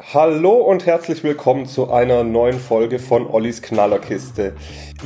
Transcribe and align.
Hallo 0.00 0.52
und 0.54 0.86
herzlich 0.86 1.22
willkommen 1.22 1.66
zu 1.66 1.90
einer 1.90 2.24
neuen 2.24 2.58
Folge 2.58 2.98
von 2.98 3.26
Ollis 3.26 3.60
Knallerkiste. 3.60 4.54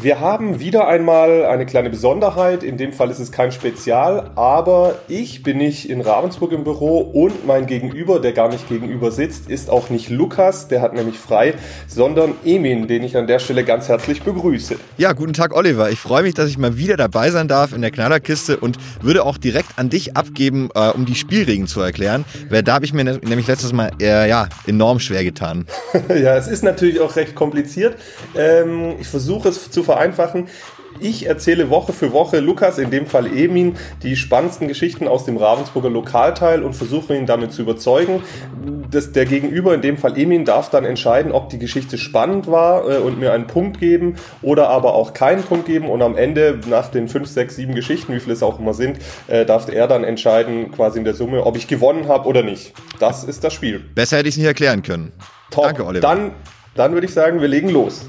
Wir 0.00 0.20
haben 0.20 0.60
wieder 0.60 0.86
einmal 0.86 1.44
eine 1.44 1.66
kleine 1.66 1.90
Besonderheit. 1.90 2.62
In 2.62 2.76
dem 2.76 2.92
Fall 2.92 3.10
ist 3.10 3.18
es 3.18 3.32
kein 3.32 3.50
Spezial, 3.50 4.30
aber 4.36 4.94
ich 5.08 5.42
bin 5.42 5.58
nicht 5.58 5.90
in 5.90 6.02
Ravensburg 6.02 6.52
im 6.52 6.62
Büro 6.62 6.98
und 7.00 7.44
mein 7.44 7.66
Gegenüber, 7.66 8.20
der 8.20 8.32
gar 8.32 8.48
nicht 8.48 8.68
gegenüber 8.68 9.10
sitzt, 9.10 9.50
ist 9.50 9.70
auch 9.70 9.90
nicht 9.90 10.08
Lukas, 10.08 10.68
der 10.68 10.82
hat 10.82 10.94
nämlich 10.94 11.18
frei, 11.18 11.54
sondern 11.88 12.34
Emin, 12.44 12.86
den 12.86 13.02
ich 13.02 13.16
an 13.16 13.26
der 13.26 13.40
Stelle 13.40 13.64
ganz 13.64 13.88
herzlich 13.88 14.22
begrüße. 14.22 14.76
Ja, 14.98 15.14
guten 15.14 15.32
Tag, 15.32 15.52
Oliver. 15.52 15.90
Ich 15.90 15.98
freue 15.98 16.22
mich, 16.22 16.34
dass 16.34 16.48
ich 16.48 16.58
mal 16.58 16.78
wieder 16.78 16.96
dabei 16.96 17.32
sein 17.32 17.48
darf 17.48 17.72
in 17.72 17.80
der 17.80 17.90
Knallerkiste 17.90 18.58
und 18.58 18.78
würde 19.02 19.24
auch 19.24 19.36
direkt 19.36 19.80
an 19.80 19.90
dich 19.90 20.16
abgeben, 20.16 20.68
äh, 20.76 20.90
um 20.90 21.06
die 21.06 21.16
Spielregeln 21.16 21.66
zu 21.66 21.80
erklären, 21.80 22.24
weil 22.50 22.62
da 22.62 22.74
habe 22.74 22.84
ich 22.84 22.92
mir 22.92 23.02
ne-, 23.02 23.20
nämlich 23.24 23.48
letztes 23.48 23.72
Mal 23.72 23.90
äh, 24.00 24.28
ja, 24.28 24.48
enorm 24.76 25.00
schwer 25.00 25.24
getan. 25.24 25.66
ja, 26.08 26.36
es 26.36 26.46
ist 26.46 26.62
natürlich 26.62 27.00
auch 27.00 27.16
recht 27.16 27.34
kompliziert. 27.34 27.96
Ähm, 28.36 28.96
ich 29.00 29.08
versuche 29.08 29.48
es 29.48 29.70
zu 29.70 29.82
vereinfachen. 29.82 30.48
Ich 31.00 31.26
erzähle 31.26 31.70
Woche 31.70 31.92
für 31.92 32.12
Woche 32.12 32.40
Lukas, 32.40 32.78
in 32.78 32.90
dem 32.90 33.06
Fall 33.06 33.26
Emin, 33.26 33.76
die 34.02 34.16
spannendsten 34.16 34.68
Geschichten 34.68 35.08
aus 35.08 35.24
dem 35.24 35.36
Ravensburger 35.36 35.90
Lokalteil 35.90 36.62
und 36.62 36.74
versuche 36.74 37.16
ihn 37.16 37.26
damit 37.26 37.52
zu 37.52 37.62
überzeugen. 37.62 38.22
Das, 38.90 39.12
der 39.12 39.26
Gegenüber, 39.26 39.74
in 39.74 39.82
dem 39.82 39.98
Fall 39.98 40.18
Emin, 40.18 40.44
darf 40.44 40.70
dann 40.70 40.84
entscheiden, 40.84 41.32
ob 41.32 41.50
die 41.50 41.58
Geschichte 41.58 41.98
spannend 41.98 42.50
war 42.50 42.88
äh, 42.88 42.98
und 42.98 43.18
mir 43.18 43.32
einen 43.32 43.46
Punkt 43.46 43.78
geben 43.80 44.16
oder 44.42 44.68
aber 44.68 44.94
auch 44.94 45.12
keinen 45.12 45.42
Punkt 45.42 45.66
geben. 45.66 45.88
Und 45.88 46.02
am 46.02 46.16
Ende, 46.16 46.60
nach 46.68 46.88
den 46.88 47.08
fünf, 47.08 47.28
sechs, 47.28 47.56
sieben 47.56 47.74
Geschichten, 47.74 48.14
wie 48.14 48.20
viele 48.20 48.34
es 48.34 48.42
auch 48.42 48.58
immer 48.58 48.74
sind, 48.74 48.98
äh, 49.28 49.44
darf 49.44 49.68
er 49.68 49.88
dann 49.88 50.04
entscheiden, 50.04 50.70
quasi 50.72 50.98
in 50.98 51.04
der 51.04 51.14
Summe, 51.14 51.44
ob 51.44 51.56
ich 51.56 51.66
gewonnen 51.66 52.08
habe 52.08 52.28
oder 52.28 52.42
nicht. 52.42 52.72
Das 52.98 53.24
ist 53.24 53.44
das 53.44 53.52
Spiel. 53.52 53.80
Besser 53.94 54.18
hätte 54.18 54.28
ich 54.28 54.34
es 54.34 54.38
nicht 54.38 54.46
erklären 54.46 54.82
können. 54.82 55.12
Top. 55.50 55.64
Danke, 55.64 55.84
Oliver. 55.84 56.00
Dann, 56.00 56.32
dann 56.74 56.92
würde 56.92 57.06
ich 57.06 57.12
sagen, 57.12 57.40
wir 57.40 57.48
legen 57.48 57.68
los. 57.68 58.06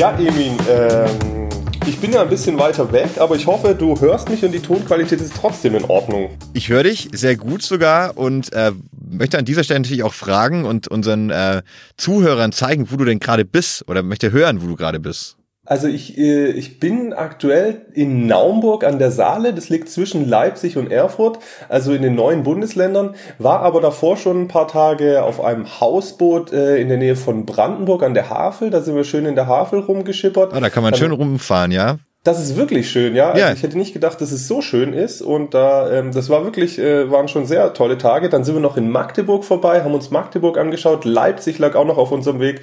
Ja, 0.00 0.18
Emin, 0.18 0.56
ähm, 0.66 1.48
ich 1.86 1.98
bin 1.98 2.10
ja 2.10 2.22
ein 2.22 2.30
bisschen 2.30 2.58
weiter 2.58 2.90
weg, 2.90 3.10
aber 3.18 3.36
ich 3.36 3.46
hoffe, 3.46 3.74
du 3.74 4.00
hörst 4.00 4.30
mich 4.30 4.42
und 4.42 4.52
die 4.52 4.60
Tonqualität 4.60 5.20
ist 5.20 5.36
trotzdem 5.36 5.74
in 5.74 5.84
Ordnung. 5.84 6.30
Ich 6.54 6.70
höre 6.70 6.84
dich 6.84 7.10
sehr 7.12 7.36
gut 7.36 7.60
sogar 7.60 8.16
und 8.16 8.50
äh, 8.54 8.72
möchte 9.10 9.36
an 9.36 9.44
dieser 9.44 9.62
Stelle 9.62 9.80
natürlich 9.80 10.02
auch 10.02 10.14
fragen 10.14 10.64
und 10.64 10.88
unseren 10.88 11.28
äh, 11.28 11.60
Zuhörern 11.98 12.52
zeigen, 12.52 12.90
wo 12.90 12.96
du 12.96 13.04
denn 13.04 13.18
gerade 13.18 13.44
bist 13.44 13.86
oder 13.90 14.02
möchte 14.02 14.32
hören, 14.32 14.62
wo 14.62 14.68
du 14.68 14.74
gerade 14.74 15.00
bist. 15.00 15.36
Also 15.70 15.86
ich, 15.86 16.18
äh, 16.18 16.48
ich 16.48 16.80
bin 16.80 17.12
aktuell 17.12 17.82
in 17.92 18.26
Naumburg 18.26 18.82
an 18.82 18.98
der 18.98 19.12
Saale, 19.12 19.54
das 19.54 19.68
liegt 19.68 19.88
zwischen 19.88 20.28
Leipzig 20.28 20.76
und 20.76 20.90
Erfurt, 20.90 21.38
also 21.68 21.92
in 21.92 22.02
den 22.02 22.16
neuen 22.16 22.42
Bundesländern, 22.42 23.14
war 23.38 23.60
aber 23.60 23.80
davor 23.80 24.16
schon 24.16 24.42
ein 24.42 24.48
paar 24.48 24.66
Tage 24.66 25.22
auf 25.22 25.40
einem 25.40 25.80
Hausboot 25.80 26.52
äh, 26.52 26.78
in 26.78 26.88
der 26.88 26.98
Nähe 26.98 27.14
von 27.14 27.46
Brandenburg 27.46 28.02
an 28.02 28.14
der 28.14 28.30
Havel, 28.30 28.70
da 28.70 28.80
sind 28.80 28.96
wir 28.96 29.04
schön 29.04 29.26
in 29.26 29.36
der 29.36 29.46
Havel 29.46 29.78
rumgeschippert. 29.78 30.52
Ah, 30.52 30.58
da 30.58 30.70
kann 30.70 30.82
man 30.82 30.96
schön 30.96 31.12
rumfahren, 31.12 31.70
ja? 31.70 31.98
Das 32.24 32.38
ist 32.38 32.56
wirklich 32.56 32.90
schön, 32.90 33.14
ja. 33.14 33.30
Also 33.30 33.40
ja. 33.40 33.52
ich 33.52 33.62
hätte 33.62 33.78
nicht 33.78 33.94
gedacht, 33.94 34.20
dass 34.20 34.30
es 34.30 34.46
so 34.46 34.60
schön 34.60 34.92
ist. 34.92 35.22
Und 35.22 35.54
da, 35.54 35.90
ähm, 35.90 36.12
das 36.12 36.28
war 36.28 36.44
wirklich, 36.44 36.78
äh, 36.78 37.10
waren 37.10 37.28
schon 37.28 37.46
sehr 37.46 37.72
tolle 37.72 37.96
Tage. 37.96 38.28
Dann 38.28 38.44
sind 38.44 38.54
wir 38.54 38.60
noch 38.60 38.76
in 38.76 38.90
Magdeburg 38.90 39.42
vorbei, 39.42 39.82
haben 39.82 39.94
uns 39.94 40.10
Magdeburg 40.10 40.58
angeschaut. 40.58 41.06
Leipzig 41.06 41.58
lag 41.58 41.74
auch 41.76 41.86
noch 41.86 41.96
auf 41.96 42.12
unserem 42.12 42.38
Weg. 42.38 42.60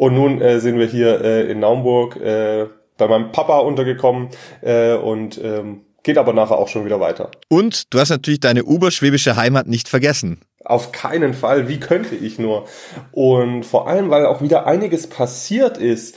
Und 0.00 0.14
nun 0.14 0.40
äh, 0.40 0.60
sind 0.60 0.78
wir 0.78 0.86
hier 0.86 1.20
äh, 1.20 1.50
in 1.50 1.60
Naumburg 1.60 2.16
äh, 2.16 2.68
bei 2.96 3.06
meinem 3.06 3.32
Papa 3.32 3.58
untergekommen 3.58 4.30
äh, 4.62 4.94
und 4.94 5.38
ähm, 5.44 5.82
geht 6.02 6.16
aber 6.16 6.32
nachher 6.32 6.56
auch 6.56 6.68
schon 6.68 6.86
wieder 6.86 7.00
weiter. 7.00 7.30
Und 7.50 7.92
du 7.92 8.00
hast 8.00 8.08
natürlich 8.08 8.40
deine 8.40 8.64
oberschwäbische 8.64 9.36
Heimat 9.36 9.66
nicht 9.66 9.90
vergessen. 9.90 10.40
Auf 10.64 10.92
keinen 10.92 11.34
Fall. 11.34 11.68
Wie 11.68 11.80
könnte 11.80 12.14
ich 12.14 12.38
nur? 12.38 12.64
Und 13.12 13.64
vor 13.64 13.88
allem, 13.88 14.08
weil 14.08 14.24
auch 14.24 14.40
wieder 14.40 14.66
einiges 14.66 15.06
passiert 15.06 15.76
ist 15.76 16.16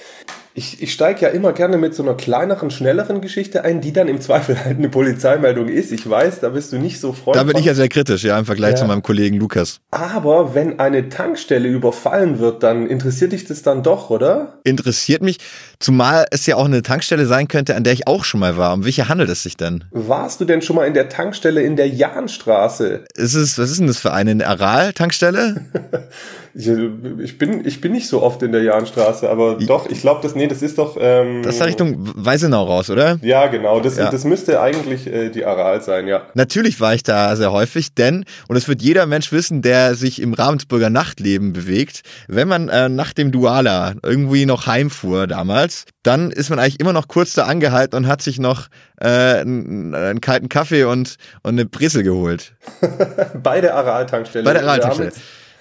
ich, 0.56 0.84
ich 0.84 0.94
steige 0.94 1.22
ja 1.22 1.30
immer 1.30 1.52
gerne 1.52 1.78
mit 1.78 1.96
so 1.96 2.03
einer 2.03 2.14
kleineren, 2.14 2.69
schnelleren 2.69 3.22
Geschichte 3.22 3.64
ein, 3.64 3.81
die 3.81 3.91
dann 3.91 4.08
im 4.08 4.22
Zweifel 4.22 4.64
halt 4.64 4.78
eine 4.78 4.90
Polizeimeldung 4.90 5.68
ist. 5.68 5.91
Ich 5.91 6.08
weiß, 6.08 6.41
da 6.41 6.50
bist 6.50 6.72
du 6.72 6.78
nicht 6.78 7.00
so 7.00 7.12
freundlich. 7.12 7.44
Da 7.44 7.52
bin 7.52 7.58
ich 7.58 7.66
ja 7.66 7.74
sehr 7.74 7.90
kritisch, 7.90 8.24
ja, 8.24 8.38
im 8.38 8.46
Vergleich 8.46 8.72
ja. 8.72 8.78
zu 8.78 8.86
meinem 8.86 9.02
Kollegen 9.02 9.38
Lukas. 9.38 9.80
Aber 9.90 10.53
wenn 10.53 10.80
eine 10.80 11.09
Tankstelle 11.09 11.68
überfallen 11.68 12.38
wird, 12.38 12.62
dann 12.62 12.86
interessiert 12.86 13.31
dich 13.31 13.46
das 13.46 13.63
dann 13.63 13.81
doch, 13.81 14.12
oder? 14.12 14.59
Interessiert 14.63 15.24
mich, 15.24 15.38
zumal 15.80 16.25
es 16.30 16.46
ja 16.46 16.56
auch 16.56 16.66
eine 16.66 16.84
Tankstelle 16.84 17.25
sein 17.25 17.47
könnte, 17.47 17.75
an 17.75 17.84
der 17.84 17.94
ich 17.94 18.08
auch 18.08 18.24
schon 18.24 18.40
mal 18.40 18.56
war. 18.56 18.74
Um 18.74 18.86
welche 18.86 19.09
handelt 19.09 19.30
es 19.30 19.42
sich 19.42 19.58
denn? 19.58 19.86
Warst 19.92 20.40
du 20.40 20.46
denn 20.46 20.62
schon 20.62 20.75
mal 20.75 20.86
in 20.86 20.94
der 20.94 21.09
Tankstelle 21.09 21.63
in 21.63 21.78
der 21.78 21.88
Jahnstraße? 21.88 23.06
Ist 23.16 23.34
es, 23.34 23.58
was 23.58 23.72
ist 23.72 23.80
denn 23.80 23.88
das 23.88 23.97
für 23.97 24.13
eine 24.13 24.46
Aral-Tankstelle? 24.46 25.66
ich, 26.53 27.38
bin, 27.38 27.66
ich 27.66 27.81
bin 27.81 27.92
nicht 27.92 28.08
so 28.08 28.22
oft 28.22 28.44
in 28.44 28.52
der 28.52 28.62
Jahnstraße, 28.62 29.30
aber 29.30 29.58
ich, 29.59 29.66
doch, 29.66 29.90
ich 29.90 30.02
glaube, 30.02 30.22
das, 30.22 30.36
nee, 30.44 30.50
das 30.50 30.62
ist 30.62 30.78
doch. 30.78 30.98
Ähm, 31.00 31.44
das 31.44 31.56
ist 31.56 31.62
da 31.62 31.66
Richtung 31.66 31.96
Weisenau 31.98 32.64
raus, 32.66 32.90
oder? 32.90 33.18
Ja, 33.22 33.48
genau. 33.48 33.80
Das, 33.80 33.98
ja. 33.98 34.12
das 34.12 34.24
müsste 34.26 34.62
eigentlich 34.62 35.08
äh, 35.08 35.30
die 35.30 35.46
Aral 35.46 35.81
sein, 35.81 36.08
ja. 36.08 36.24
Natürlich 36.34 36.80
war 36.81 36.94
ich 36.94 37.04
da 37.04 37.36
sehr 37.36 37.52
häufig, 37.52 37.96
denn, 37.96 38.26
und 38.48 38.56
es 38.56 38.68
wird 38.68 38.81
jeder 38.81 39.06
Mensch 39.06 39.31
wissen, 39.31 39.62
der 39.62 39.96
sich 39.96 40.22
im 40.22 40.34
Ravensburger 40.34 40.90
Nachtleben 40.90 41.54
bewegt, 41.54 42.02
wenn 42.28 42.48
man 42.48 42.70
äh, 42.70 42.90
nach 42.90 43.14
dem 43.14 43.31
Duala 43.31 43.94
irgendwie 44.04 44.46
noch 44.46 44.68
heimfuhr 44.68 45.28
damals, 45.28 45.86
dann 46.04 46.31
ist 46.31 46.50
man 46.50 46.60
eigentlich 46.60 46.80
immer 46.80 46.94
noch 46.94 47.08
kurz 47.08 47.34
da 47.34 47.44
angehalten 47.44 47.96
und 47.96 48.08
hat 48.08 48.22
sich 48.22 48.40
noch 48.40 48.68
äh, 49.00 49.08
einen, 49.08 49.96
einen 49.96 50.22
kalten 50.22 50.50
Kaffee 50.50 50.84
und, 50.84 51.16
und 51.44 51.52
eine 51.52 51.66
Brisse 51.66 52.04
geholt. 52.04 52.54
Bei 53.44 53.62
der 53.62 53.75
Aral-Tankstelle. 53.75 54.44
Bei 54.44 54.54
der 54.54 54.64
Aral-Tankstelle. 54.64 55.12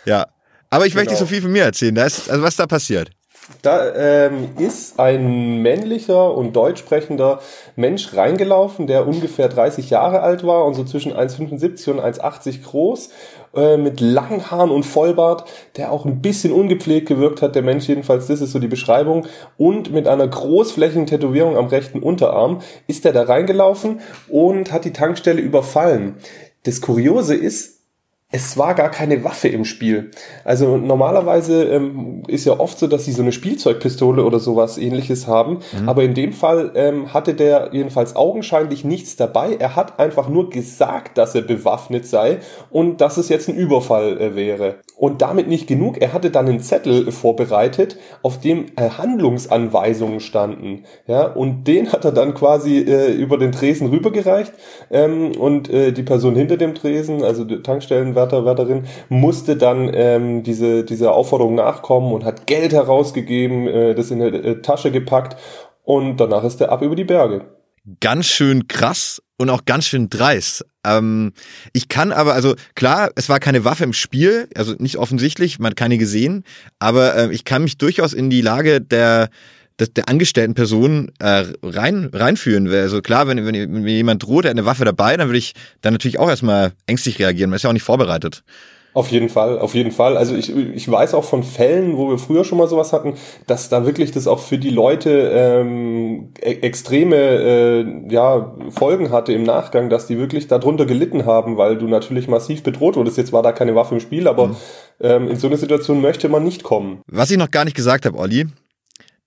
Ja. 0.05 0.27
Aber 0.71 0.87
ich 0.87 0.93
genau. 0.93 1.03
möchte 1.03 1.13
nicht 1.13 1.21
so 1.21 1.27
viel 1.27 1.43
von 1.43 1.53
mir 1.53 1.65
erzählen. 1.65 1.95
Da 1.95 2.07
ist, 2.07 2.31
also 2.31 2.43
was 2.43 2.57
da 2.57 2.67
passiert? 2.67 3.11
Da 3.61 3.93
ähm, 3.95 4.51
ist 4.59 5.01
ein 5.01 5.63
männlicher 5.63 6.33
und 6.35 6.55
deutsch 6.55 6.79
sprechender 6.79 7.41
Mensch 7.75 8.15
reingelaufen, 8.15 8.87
der 8.87 9.07
ungefähr 9.07 9.49
30 9.49 9.91
Jahre 9.91 10.21
alt 10.21 10.47
war 10.47 10.65
und 10.65 10.75
so 10.75 10.85
zwischen 10.85 11.13
1,75 11.13 11.91
und 11.91 12.01
1,80 12.01 12.63
groß, 12.63 13.11
äh, 13.55 13.77
mit 13.77 14.01
langen 14.01 14.51
Haaren 14.51 14.71
und 14.71 14.85
Vollbart, 14.85 15.45
der 15.77 15.91
auch 15.91 16.05
ein 16.05 16.23
bisschen 16.23 16.53
ungepflegt 16.53 17.09
gewirkt 17.09 17.43
hat, 17.43 17.57
der 17.57 17.63
Mensch 17.63 17.89
jedenfalls, 17.89 18.29
das 18.29 18.41
ist 18.41 18.53
so 18.53 18.61
die 18.61 18.69
Beschreibung, 18.69 19.27
und 19.57 19.93
mit 19.93 20.07
einer 20.07 20.29
großflächigen 20.29 21.07
Tätowierung 21.07 21.57
am 21.57 21.67
rechten 21.67 21.99
Unterarm 21.99 22.61
ist 22.87 23.05
er 23.05 23.13
da 23.13 23.25
reingelaufen 23.25 24.01
und 24.29 24.73
hat 24.73 24.85
die 24.85 24.93
Tankstelle 24.93 25.41
überfallen. 25.41 26.17
Das 26.63 26.81
Kuriose 26.81 27.35
ist, 27.35 27.82
es 28.35 28.57
war 28.57 28.75
gar 28.75 28.91
keine 28.91 29.25
Waffe 29.25 29.49
im 29.49 29.67
Spiel. 29.67 30.11
Also 30.43 30.79
normalerweise 30.79 31.65
ähm, 31.65 32.23
ist 32.29 32.47
ja 32.47 32.59
oft 32.59 32.79
so, 32.79 32.87
dass 32.87 33.05
sie 33.05 33.13
so 33.13 33.21
eine 33.21 33.31
Spielzeugpistole 33.31 34.25
oder 34.25 34.41
sowas 34.41 34.79
ähnliches 34.79 35.27
haben. 35.27 35.59
Mhm. 35.79 35.89
Aber 35.89 36.03
in 36.03 36.15
dem 36.15 36.33
Fall 36.33 36.73
ähm, 36.75 37.13
hatte 37.13 37.35
der 37.35 37.69
jedenfalls 37.73 38.17
augenscheinlich 38.17 38.85
nichts 38.85 39.17
dabei. 39.17 39.57
Er 39.59 39.77
hat 39.77 40.01
einfach 40.01 40.31
nur 40.31 40.49
gesagt, 40.49 41.19
dass 41.19 41.35
er 41.35 41.43
bewaffnet 41.43 42.07
sei 42.07 42.39
und 42.71 43.03
dass 43.03 43.19
es 43.19 43.29
jetzt 43.29 43.51
ein 43.51 43.55
Überfall 43.55 44.19
äh, 44.19 44.35
wäre. 44.35 44.77
Und 44.97 45.21
damit 45.21 45.49
nicht 45.49 45.67
genug. 45.67 46.01
Er 46.01 46.15
hatte 46.15 46.31
dann 46.31 46.49
einen 46.49 46.61
Zettel 46.61 47.13
vorbereitet, 47.13 47.99
auf 48.23 48.41
dem 48.41 48.67
äh, 48.77 48.89
Handlungsanweisungen 48.89 50.21
standen. 50.21 50.85
Ja, 51.07 51.27
und 51.27 51.65
den 51.65 51.93
hat 51.93 52.07
er 52.07 52.13
dann 52.13 52.33
quasi 52.33 52.79
äh, 52.79 53.13
über 53.13 53.37
den 53.37 53.53
Tresen 53.53 53.89
rübergereicht. 53.89 54.55
Ähm, 54.91 55.33
und 55.33 55.69
äh, 55.69 55.93
die 55.93 56.03
Person 56.03 56.35
hinter 56.35 56.57
dem 56.57 56.75
Tresen, 56.75 57.23
also 57.23 57.45
die 57.45 57.63
Tankstellen 57.63 58.15
Wärter, 58.23 58.45
Wärterin, 58.45 58.85
musste 59.09 59.57
dann 59.57 59.91
ähm, 59.93 60.43
diese, 60.43 60.85
diese 60.85 61.13
Aufforderung 61.13 61.55
nachkommen 61.55 62.13
und 62.13 62.25
hat 62.25 62.47
Geld 62.47 62.73
herausgegeben, 62.73 63.67
äh, 63.67 63.95
das 63.95 64.11
in 64.11 64.23
eine 64.23 64.37
äh, 64.37 64.63
Tasche 64.63 64.91
gepackt 64.91 65.37
und 65.83 66.19
danach 66.19 66.45
ist 66.45 66.61
er 66.61 66.71
ab 66.71 66.83
über 66.83 66.97
die 66.97 67.05
Berge. 67.05 67.47
Ganz 68.01 68.27
schön 68.27 68.69
krass 68.69 69.21
und 69.39 69.51
auch 69.51 69.65
ganz 69.65 69.87
schön 69.87 70.09
dreist. 70.09 70.65
Ähm, 70.85 71.33
ich 71.73 71.89
kann 71.89 72.13
aber, 72.13 72.35
also 72.35 72.55
klar, 72.77 73.11
es 73.17 73.29
war 73.29 73.41
keine 73.41 73.65
Waffe 73.65 73.85
im 73.85 73.93
Spiel, 73.93 74.49
also 74.55 74.75
nicht 74.79 74.99
offensichtlich, 74.99 75.59
man 75.59 75.71
hat 75.71 75.77
keine 75.77 75.99
gesehen, 75.99 76.45
aber 76.79 77.17
äh, 77.17 77.33
ich 77.33 77.45
kann 77.45 77.65
mich 77.65 77.79
durchaus 77.79 78.13
in 78.13 78.31
die 78.31 78.41
Lage 78.41 78.81
der 78.81 79.31
der 79.87 80.09
angestellten 80.09 80.55
Person 80.55 81.13
äh, 81.19 81.45
rein, 81.63 82.11
reinführen 82.13 82.71
will. 82.71 82.81
Also 82.81 83.01
klar, 83.03 83.29
wenn, 83.29 83.45
wenn, 83.45 83.55
wenn 83.55 83.83
mir 83.83 83.95
jemand 83.95 84.23
droht, 84.23 84.45
der 84.45 84.51
hat 84.51 84.59
eine 84.59 84.67
Waffe 84.67 84.85
dabei, 84.85 85.17
dann 85.17 85.29
würde 85.29 85.39
ich 85.39 85.55
dann 85.81 85.95
natürlich 85.95 86.19
auch 86.19 86.29
erstmal 86.29 86.73
ängstlich 86.87 87.19
reagieren. 87.19 87.51
Man 87.51 87.57
ist 87.57 87.63
ja 87.63 87.71
auch 87.71 87.75
nicht 87.75 87.83
vorbereitet. 87.83 88.43
Auf 88.95 89.09
jeden 89.09 89.31
Fall, 89.31 89.59
auf 89.59 89.75
jeden 89.75 89.91
Fall. 89.91 90.19
Also 90.19 90.35
ich, 90.35 90.55
ich 90.55 90.91
weiß 90.91 91.15
auch 91.15 91.25
von 91.25 91.43
Fällen, 91.43 91.97
wo 91.97 92.11
wir 92.11 92.19
früher 92.19 92.45
schon 92.45 92.59
mal 92.59 92.69
sowas 92.69 92.93
hatten, 92.93 93.15
dass 93.47 93.71
da 93.71 93.87
wirklich 93.87 94.11
das 94.11 94.27
auch 94.27 94.39
für 94.39 94.59
die 94.59 94.71
Leute 94.71 95.31
ähm, 95.35 96.33
e 96.39 96.59
extreme 96.61 97.17
äh, 97.17 98.13
ja, 98.13 98.55
Folgen 98.69 99.11
hatte 99.11 99.33
im 99.33 99.45
Nachgang, 99.45 99.89
dass 99.89 100.09
die 100.09 100.19
wirklich 100.19 100.47
darunter 100.47 100.85
gelitten 100.85 101.25
haben, 101.25 101.57
weil 101.57 101.79
du 101.79 101.87
natürlich 101.87 102.29
massiv 102.29 102.63
bedroht 102.63 102.97
wurdest. 102.97 103.17
Jetzt 103.17 103.33
war 103.33 103.43
da 103.43 103.53
keine 103.53 103.75
Waffe 103.75 103.95
im 103.95 104.01
Spiel, 104.01 104.29
aber 104.29 104.49
mhm. 104.49 104.57
ähm, 105.01 105.29
in 105.29 105.37
so 105.37 105.47
eine 105.47 105.57
Situation 105.57 106.03
möchte 106.03 106.29
man 106.29 106.45
nicht 106.45 106.63
kommen. 106.63 107.01
Was 107.07 107.31
ich 107.31 107.39
noch 107.39 107.51
gar 107.51 107.65
nicht 107.65 107.77
gesagt 107.77 108.05
habe, 108.05 108.19
Olli. 108.19 108.47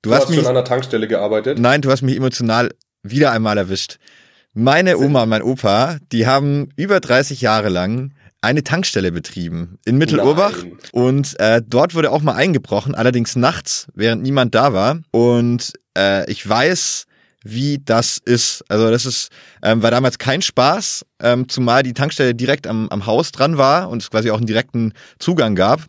Du, 0.06 0.12
du 0.12 0.16
hast, 0.16 0.24
hast 0.24 0.30
mich, 0.30 0.40
schon 0.40 0.48
an 0.48 0.54
der 0.54 0.64
Tankstelle 0.66 1.08
gearbeitet. 1.08 1.58
Nein, 1.58 1.82
du 1.82 1.90
hast 1.90 2.04
mich 2.04 2.16
emotional 2.16 2.70
wieder 3.02 3.32
einmal 3.32 3.58
erwischt. 3.58 3.98
Meine 4.54 5.00
Oma 5.00 5.24
und 5.24 5.30
mein 5.30 5.42
Opa, 5.42 5.98
die 6.12 6.28
haben 6.28 6.70
über 6.76 7.00
30 7.00 7.42
Jahre 7.42 7.70
lang 7.70 8.14
eine 8.40 8.64
Tankstelle 8.64 9.12
betrieben 9.12 9.80
in 9.84 9.98
Mittelurbach 9.98 10.60
Nein. 10.62 10.78
und 10.92 11.40
äh, 11.40 11.60
dort 11.68 11.96
wurde 11.96 12.12
auch 12.12 12.22
mal 12.22 12.36
eingebrochen, 12.36 12.94
allerdings 12.94 13.36
nachts, 13.36 13.88
während 13.96 14.22
niemand 14.22 14.54
da 14.54 14.74
war 14.74 15.00
und 15.10 15.74
äh, 15.98 16.30
ich 16.32 16.48
weiß, 16.48 17.08
wie 17.44 17.80
das 17.84 18.20
ist. 18.24 18.64
Also 18.70 18.92
das 18.92 19.06
ist, 19.06 19.30
ähm, 19.64 19.82
war 19.82 19.90
damals 19.90 20.20
kein 20.20 20.44
Spaß, 20.44 21.06
ähm, 21.22 21.50
zumal 21.50 21.82
die 21.82 21.94
Tankstelle 21.94 22.36
direkt 22.36 22.68
am, 22.68 22.90
am 22.90 23.08
Haus 23.08 23.32
dran 23.32 23.58
war 23.58 23.90
und 23.90 24.04
es 24.04 24.12
quasi 24.12 24.30
auch 24.30 24.38
einen 24.38 24.48
direkten 24.48 24.94
Zugang 25.18 25.56
gab. 25.56 25.82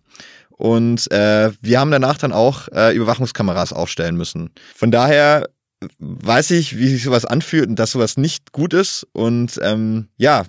Und 0.56 1.10
äh, 1.10 1.50
wir 1.60 1.80
haben 1.80 1.90
danach 1.90 2.18
dann 2.18 2.32
auch 2.32 2.68
äh, 2.68 2.94
Überwachungskameras 2.94 3.72
aufstellen 3.72 4.16
müssen. 4.16 4.50
Von 4.74 4.90
daher 4.90 5.48
weiß 5.98 6.52
ich, 6.52 6.78
wie 6.78 6.88
sich 6.88 7.02
sowas 7.02 7.24
anfühlt 7.26 7.68
und 7.68 7.78
dass 7.78 7.92
sowas 7.92 8.16
nicht 8.16 8.52
gut 8.52 8.72
ist. 8.72 9.06
Und 9.12 9.60
ähm, 9.62 10.08
ja, 10.16 10.44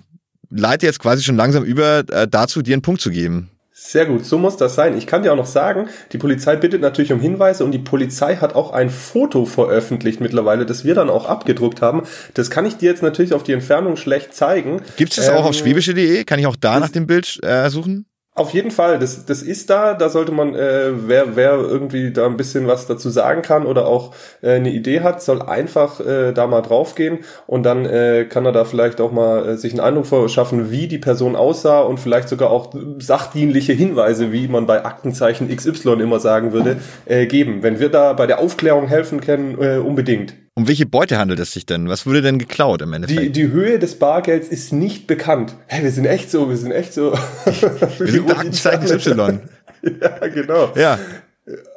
leite 0.50 0.86
jetzt 0.86 1.00
quasi 1.00 1.22
schon 1.22 1.36
langsam 1.36 1.64
über 1.64 2.04
äh, 2.10 2.26
dazu, 2.26 2.62
dir 2.62 2.74
einen 2.74 2.82
Punkt 2.82 3.00
zu 3.00 3.10
geben. 3.10 3.50
Sehr 3.80 4.06
gut, 4.06 4.26
so 4.26 4.38
muss 4.38 4.56
das 4.56 4.74
sein. 4.74 4.98
Ich 4.98 5.06
kann 5.06 5.22
dir 5.22 5.32
auch 5.32 5.36
noch 5.36 5.46
sagen, 5.46 5.88
die 6.10 6.18
Polizei 6.18 6.56
bittet 6.56 6.80
natürlich 6.80 7.12
um 7.12 7.20
Hinweise 7.20 7.64
und 7.64 7.70
die 7.70 7.78
Polizei 7.78 8.34
hat 8.36 8.56
auch 8.56 8.72
ein 8.72 8.90
Foto 8.90 9.44
veröffentlicht 9.44 10.20
mittlerweile, 10.20 10.66
das 10.66 10.84
wir 10.84 10.96
dann 10.96 11.08
auch 11.08 11.26
abgedruckt 11.26 11.80
haben. 11.80 12.02
Das 12.34 12.50
kann 12.50 12.66
ich 12.66 12.76
dir 12.76 12.90
jetzt 12.90 13.04
natürlich 13.04 13.34
auf 13.34 13.44
die 13.44 13.52
Entfernung 13.52 13.96
schlecht 13.96 14.34
zeigen. 14.34 14.82
Gibt 14.96 15.12
es 15.12 15.16
das 15.16 15.28
ähm, 15.28 15.36
auch 15.36 15.44
auf 15.44 15.56
ähm, 15.56 15.62
schwäbische.de? 15.62 16.24
Kann 16.24 16.40
ich 16.40 16.48
auch 16.48 16.56
da 16.56 16.80
nach 16.80 16.90
dem 16.90 17.06
Bild 17.06 17.38
äh, 17.44 17.70
suchen? 17.70 18.06
Auf 18.38 18.50
jeden 18.50 18.70
Fall, 18.70 19.00
das, 19.00 19.26
das 19.26 19.42
ist 19.42 19.68
da, 19.68 19.94
da 19.94 20.08
sollte 20.08 20.30
man, 20.30 20.54
äh, 20.54 20.92
wer, 20.92 21.34
wer 21.34 21.54
irgendwie 21.54 22.12
da 22.12 22.26
ein 22.26 22.36
bisschen 22.36 22.68
was 22.68 22.86
dazu 22.86 23.10
sagen 23.10 23.42
kann 23.42 23.66
oder 23.66 23.88
auch 23.88 24.14
äh, 24.42 24.52
eine 24.52 24.70
Idee 24.70 25.00
hat, 25.00 25.20
soll 25.20 25.42
einfach 25.42 25.98
äh, 25.98 26.30
da 26.32 26.46
mal 26.46 26.62
draufgehen 26.62 27.18
und 27.48 27.64
dann 27.64 27.84
äh, 27.84 28.26
kann 28.26 28.46
er 28.46 28.52
da 28.52 28.64
vielleicht 28.64 29.00
auch 29.00 29.10
mal 29.10 29.44
äh, 29.44 29.56
sich 29.56 29.72
einen 29.72 29.80
Eindruck 29.80 30.06
verschaffen, 30.06 30.70
wie 30.70 30.86
die 30.86 30.98
Person 30.98 31.34
aussah 31.34 31.80
und 31.80 31.98
vielleicht 31.98 32.28
sogar 32.28 32.52
auch 32.52 32.72
sachdienliche 33.00 33.72
Hinweise, 33.72 34.30
wie 34.30 34.46
man 34.46 34.68
bei 34.68 34.84
Aktenzeichen 34.84 35.48
XY 35.48 35.94
immer 35.94 36.20
sagen 36.20 36.52
würde, 36.52 36.76
äh, 37.06 37.26
geben. 37.26 37.64
Wenn 37.64 37.80
wir 37.80 37.88
da 37.88 38.12
bei 38.12 38.28
der 38.28 38.38
Aufklärung 38.38 38.86
helfen 38.86 39.20
können, 39.20 39.60
äh, 39.60 39.78
unbedingt. 39.78 40.34
Um 40.58 40.66
welche 40.66 40.86
Beute 40.86 41.18
handelt 41.18 41.38
es 41.38 41.52
sich 41.52 41.66
denn? 41.66 41.88
Was 41.88 42.04
wurde 42.04 42.20
denn 42.20 42.40
geklaut 42.40 42.82
im 42.82 42.92
Endeffekt? 42.92 43.20
Die, 43.20 43.30
die 43.30 43.52
Höhe 43.52 43.78
des 43.78 43.96
Bargelds 43.96 44.48
ist 44.48 44.72
nicht 44.72 45.06
bekannt. 45.06 45.54
Hey, 45.68 45.84
wir 45.84 45.92
sind 45.92 46.04
echt 46.04 46.32
so, 46.32 46.50
wir 46.50 46.56
sind 46.56 46.72
echt 46.72 46.92
so. 46.92 47.12
wir 47.12 48.06
sind 48.08 48.28
Aktenzeichen 48.28 48.88
Y. 48.88 49.40
ja, 50.02 50.26
genau. 50.26 50.72
Ja 50.74 50.98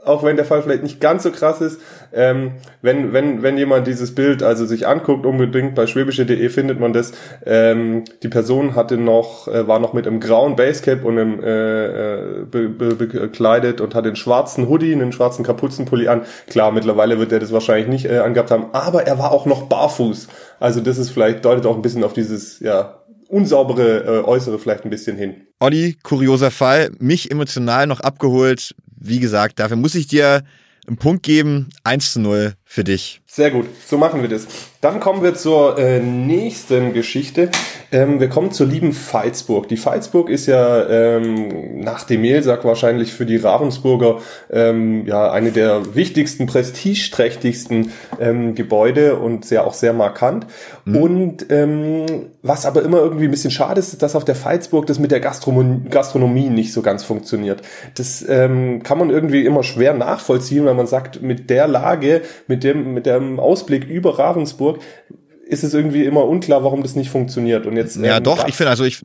auch 0.04 0.24
wenn 0.24 0.36
der 0.36 0.46
Fall 0.46 0.62
vielleicht 0.62 0.84
nicht 0.84 1.00
ganz 1.00 1.24
so 1.24 1.32
krass 1.32 1.62
ist, 1.62 1.80
ähm, 2.14 2.54
wenn, 2.82 3.14
wenn, 3.14 3.42
wenn 3.44 3.58
jemand 3.58 3.88
dieses 3.88 4.14
Bild 4.14 4.44
also 4.44 4.66
sich 4.66 4.88
anguckt, 4.88 5.26
unbedingt 5.26 5.76
bei 5.76 5.88
schwäbische.de 5.88 6.50
findet 6.50 6.80
man 6.80 6.94
das. 6.94 7.14
Ähm, 7.46 8.04
die 8.24 8.28
Person 8.28 8.76
hatte 8.76 8.98
noch, 8.98 9.48
äh, 9.48 9.68
war 9.68 9.80
noch 9.80 9.94
mit 9.94 10.08
einem 10.08 10.20
grauen 10.20 10.56
Basecap 10.56 11.06
und 11.06 11.20
einem 11.20 11.44
äh, 11.44 11.86
äh 11.86 12.46
be, 12.46 12.70
be, 12.70 12.96
bekleidet 12.96 13.82
und 13.82 13.96
hatte 13.96 14.10
einen 14.10 14.16
schwarzen 14.16 14.68
Hoodie, 14.68 14.94
einen 14.94 15.12
schwarzen 15.12 15.46
Kapuzenpulli 15.46 16.08
an. 16.08 16.24
Klar, 16.48 16.72
mittlerweile 16.72 17.20
wird 17.20 17.32
er 17.32 17.40
das 17.40 17.52
wahrscheinlich 17.52 17.88
nicht 17.88 18.06
äh, 18.06 18.20
angehabt 18.20 18.52
haben, 18.52 18.68
aber 18.74 19.08
er 19.08 19.20
war 19.20 19.32
auch 19.32 19.46
noch 19.46 19.64
barfuß. 19.64 20.28
Also 20.60 20.82
das 20.82 20.98
ist 20.98 21.12
vielleicht, 21.12 21.46
deutet 21.46 21.66
auch 21.66 21.76
ein 21.76 21.82
bisschen 21.82 22.04
auf 22.04 22.14
dieses, 22.14 22.60
ja, 22.60 23.02
unsaubere 23.32 24.04
äh, 24.04 24.24
Äußere 24.24 24.60
vielleicht 24.60 24.84
ein 24.84 24.90
bisschen 24.90 25.18
hin. 25.18 25.48
Olli, 25.60 25.98
kurioser 26.04 26.52
Fall, 26.52 26.92
mich 27.00 27.32
emotional 27.32 27.88
noch 27.88 28.02
abgeholt, 28.02 28.76
wie 29.02 29.20
gesagt, 29.20 29.60
dafür 29.60 29.78
muss 29.78 29.96
ich 29.96 30.08
dir 30.08 30.44
einen 30.88 30.98
Punkt 30.98 31.24
geben. 31.24 31.70
1 31.84 32.14
zu 32.14 32.22
0 32.22 32.54
für 32.72 32.86
dich. 32.86 33.20
Sehr 33.26 33.52
gut, 33.52 33.66
so 33.86 33.98
machen 33.98 34.22
wir 34.22 34.30
das. 34.30 34.48
Dann 34.80 35.02
kommen 35.02 35.24
wir 35.24 35.36
zur 35.36 35.78
äh, 35.78 36.00
nächsten 36.00 36.94
Geschichte. 36.94 37.50
Ähm, 37.92 38.22
wir 38.22 38.30
kommen 38.30 38.52
zur 38.52 38.66
lieben 38.66 38.94
Veitsburg. 38.94 39.68
Die 39.68 39.78
Veitsburg 39.78 40.30
ist 40.30 40.46
ja 40.46 40.88
ähm, 40.90 41.82
nach 41.82 42.06
dem 42.06 42.22
Mehlsack 42.22 42.64
wahrscheinlich 42.64 43.12
für 43.12 43.26
die 43.26 43.36
Ravensburger 43.36 44.20
ähm, 44.50 45.06
ja 45.06 45.32
eine 45.32 45.52
der 45.52 45.96
wichtigsten, 45.96 46.46
prestigeträchtigsten 46.46 47.92
ähm, 48.22 48.56
Gebäude 48.56 49.18
und 49.18 49.44
sehr 49.44 49.68
auch 49.68 49.74
sehr 49.74 49.92
markant. 49.92 50.48
Mhm. 50.86 50.96
Und 50.96 51.46
ähm, 51.50 52.06
was 52.42 52.66
aber 52.66 52.84
immer 52.84 53.00
irgendwie 53.00 53.26
ein 53.26 53.32
bisschen 53.32 53.52
schade 53.52 53.80
ist, 53.80 53.94
ist, 53.94 54.02
dass 54.02 54.16
auf 54.16 54.26
der 54.26 54.36
Veitsburg 54.36 54.88
das 54.88 54.98
mit 54.98 55.12
der 55.12 55.20
Gastronomie, 55.20 55.90
Gastronomie 55.90 56.50
nicht 56.50 56.74
so 56.74 56.82
ganz 56.82 57.04
funktioniert. 57.04 57.62
Das 57.96 58.26
ähm, 58.28 58.82
kann 58.82 58.98
man 58.98 59.10
irgendwie 59.10 59.46
immer 59.46 59.64
schwer 59.64 59.94
nachvollziehen, 59.94 60.66
wenn 60.66 60.78
man 60.78 60.88
sagt, 60.88 61.22
mit 61.22 61.50
der 61.50 61.68
Lage, 61.68 62.22
mit 62.48 62.61
dem, 62.64 62.94
mit 62.94 63.06
dem 63.06 63.40
Ausblick 63.40 63.86
über 63.86 64.18
Ravensburg 64.18 64.80
ist 65.46 65.64
es 65.64 65.74
irgendwie 65.74 66.06
immer 66.06 66.26
unklar, 66.26 66.64
warum 66.64 66.82
das 66.82 66.96
nicht 66.96 67.10
funktioniert. 67.10 67.66
Und 67.66 67.76
jetzt 67.76 67.98
ja, 67.98 68.18
ähm, 68.18 68.24
doch. 68.24 68.48
Ich 68.48 68.56
finde 68.56 68.70
also 68.70 68.86
ich 68.86 69.04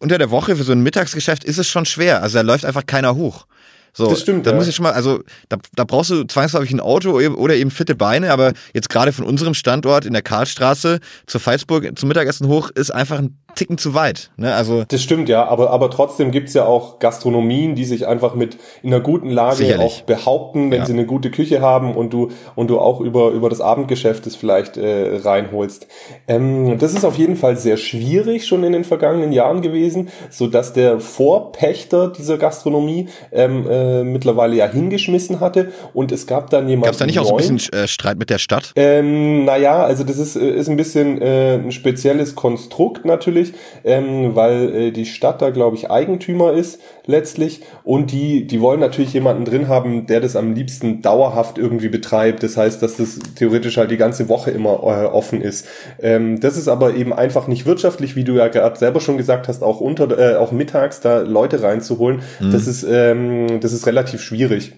unter 0.00 0.18
der 0.18 0.30
Woche 0.30 0.54
für 0.56 0.62
so 0.62 0.72
ein 0.72 0.82
Mittagsgeschäft 0.82 1.44
ist 1.44 1.58
es 1.58 1.68
schon 1.68 1.86
schwer. 1.86 2.22
Also 2.22 2.38
da 2.38 2.42
läuft 2.42 2.66
einfach 2.66 2.84
keiner 2.84 3.16
hoch. 3.16 3.46
So, 3.94 4.10
das 4.10 4.20
stimmt. 4.20 4.46
Da 4.46 4.50
ja. 4.50 4.56
muss 4.56 4.68
ich 4.68 4.76
schon 4.76 4.84
mal, 4.84 4.92
also 4.92 5.22
da, 5.48 5.56
da 5.74 5.84
brauchst 5.84 6.10
du 6.10 6.24
zwangsläufig 6.24 6.70
ein 6.72 6.80
Auto 6.80 7.18
oder 7.18 7.56
eben 7.56 7.70
fitte 7.70 7.94
Beine, 7.94 8.30
aber 8.30 8.52
jetzt 8.74 8.90
gerade 8.90 9.12
von 9.12 9.24
unserem 9.24 9.54
Standort 9.54 10.04
in 10.04 10.12
der 10.12 10.22
Karlstraße 10.22 11.00
zur 11.26 11.40
Pfalzburg 11.40 11.98
zum 11.98 12.08
Mittagessen 12.08 12.48
hoch 12.48 12.70
ist 12.70 12.90
einfach 12.90 13.18
ein 13.18 13.38
Ticken 13.58 13.76
zu 13.76 13.94
weit. 13.94 14.30
Ne? 14.36 14.54
Also 14.54 14.84
das 14.86 15.02
stimmt 15.02 15.28
ja, 15.28 15.46
aber, 15.46 15.70
aber 15.70 15.90
trotzdem 15.90 16.30
gibt's 16.30 16.54
ja 16.54 16.64
auch 16.64 16.98
Gastronomien, 17.00 17.74
die 17.74 17.84
sich 17.84 18.06
einfach 18.06 18.34
mit 18.34 18.56
in 18.82 18.92
einer 18.92 19.02
guten 19.02 19.30
Lage 19.30 19.56
sicherlich. 19.56 19.84
auch 19.84 20.00
behaupten, 20.02 20.70
wenn 20.70 20.80
ja. 20.80 20.86
sie 20.86 20.92
eine 20.92 21.06
gute 21.06 21.30
Küche 21.30 21.60
haben 21.60 21.96
und 21.96 22.12
du 22.12 22.28
und 22.54 22.70
du 22.70 22.78
auch 22.78 23.00
über, 23.00 23.30
über 23.30 23.48
das 23.48 23.60
Abendgeschäft 23.60 24.26
es 24.26 24.36
vielleicht 24.36 24.76
äh, 24.76 25.18
reinholst. 25.24 25.88
Ähm, 26.28 26.78
das 26.78 26.94
ist 26.94 27.04
auf 27.04 27.18
jeden 27.18 27.36
Fall 27.36 27.56
sehr 27.56 27.76
schwierig 27.76 28.46
schon 28.46 28.62
in 28.62 28.72
den 28.72 28.84
vergangenen 28.84 29.32
Jahren 29.32 29.60
gewesen, 29.60 30.08
so 30.30 30.46
dass 30.46 30.72
der 30.72 31.00
Vorpächter 31.00 32.08
dieser 32.08 32.38
Gastronomie 32.38 33.08
ähm, 33.32 33.66
äh, 33.68 34.04
mittlerweile 34.04 34.54
ja 34.54 34.66
hingeschmissen 34.66 35.40
hatte 35.40 35.72
und 35.94 36.12
es 36.12 36.26
gab 36.26 36.50
dann 36.50 36.68
jemanden. 36.68 36.86
Gab's 36.86 36.98
da 36.98 37.06
nicht 37.06 37.18
auch 37.18 37.26
so 37.26 37.36
ein 37.36 37.56
bisschen 37.56 37.72
äh, 37.72 37.88
Streit 37.88 38.18
mit 38.18 38.30
der 38.30 38.38
Stadt? 38.38 38.72
Ähm, 38.76 39.44
naja, 39.44 39.82
also 39.82 40.04
das 40.04 40.18
ist, 40.18 40.36
äh, 40.36 40.48
ist 40.48 40.68
ein 40.68 40.76
bisschen 40.76 41.20
äh, 41.20 41.54
ein 41.54 41.72
spezielles 41.72 42.34
Konstrukt 42.34 43.04
natürlich 43.04 43.47
natürlich, 43.48 43.54
ähm, 43.84 44.34
weil 44.34 44.74
äh, 44.74 44.90
die 44.90 45.06
Stadt 45.06 45.42
da, 45.42 45.50
glaube 45.50 45.76
ich, 45.76 45.90
Eigentümer 45.90 46.52
ist 46.52 46.80
letztlich 47.06 47.62
und 47.84 48.12
die, 48.12 48.46
die 48.46 48.60
wollen 48.60 48.80
natürlich 48.80 49.12
jemanden 49.12 49.44
drin 49.44 49.68
haben, 49.68 50.06
der 50.06 50.20
das 50.20 50.36
am 50.36 50.54
liebsten 50.54 51.02
dauerhaft 51.02 51.58
irgendwie 51.58 51.88
betreibt. 51.88 52.42
Das 52.42 52.56
heißt, 52.56 52.82
dass 52.82 52.96
das 52.96 53.18
theoretisch 53.36 53.76
halt 53.76 53.90
die 53.90 53.96
ganze 53.96 54.28
Woche 54.28 54.50
immer 54.50 54.74
äh, 54.82 55.06
offen 55.06 55.40
ist. 55.40 55.66
Ähm, 56.00 56.40
das 56.40 56.56
ist 56.56 56.68
aber 56.68 56.94
eben 56.94 57.12
einfach 57.12 57.48
nicht 57.48 57.66
wirtschaftlich, 57.66 58.16
wie 58.16 58.24
du 58.24 58.34
ja 58.34 58.48
gerade 58.48 58.78
selber 58.78 59.00
schon 59.00 59.16
gesagt 59.16 59.48
hast, 59.48 59.62
auch 59.62 59.80
unter, 59.80 60.18
äh, 60.18 60.36
auch 60.36 60.52
mittags 60.52 61.00
da 61.00 61.20
Leute 61.20 61.62
reinzuholen. 61.62 62.20
Mhm. 62.40 62.52
Das 62.52 62.66
ist, 62.66 62.86
ähm, 62.88 63.60
das 63.60 63.72
ist 63.72 63.86
relativ 63.86 64.20
schwierig. 64.20 64.72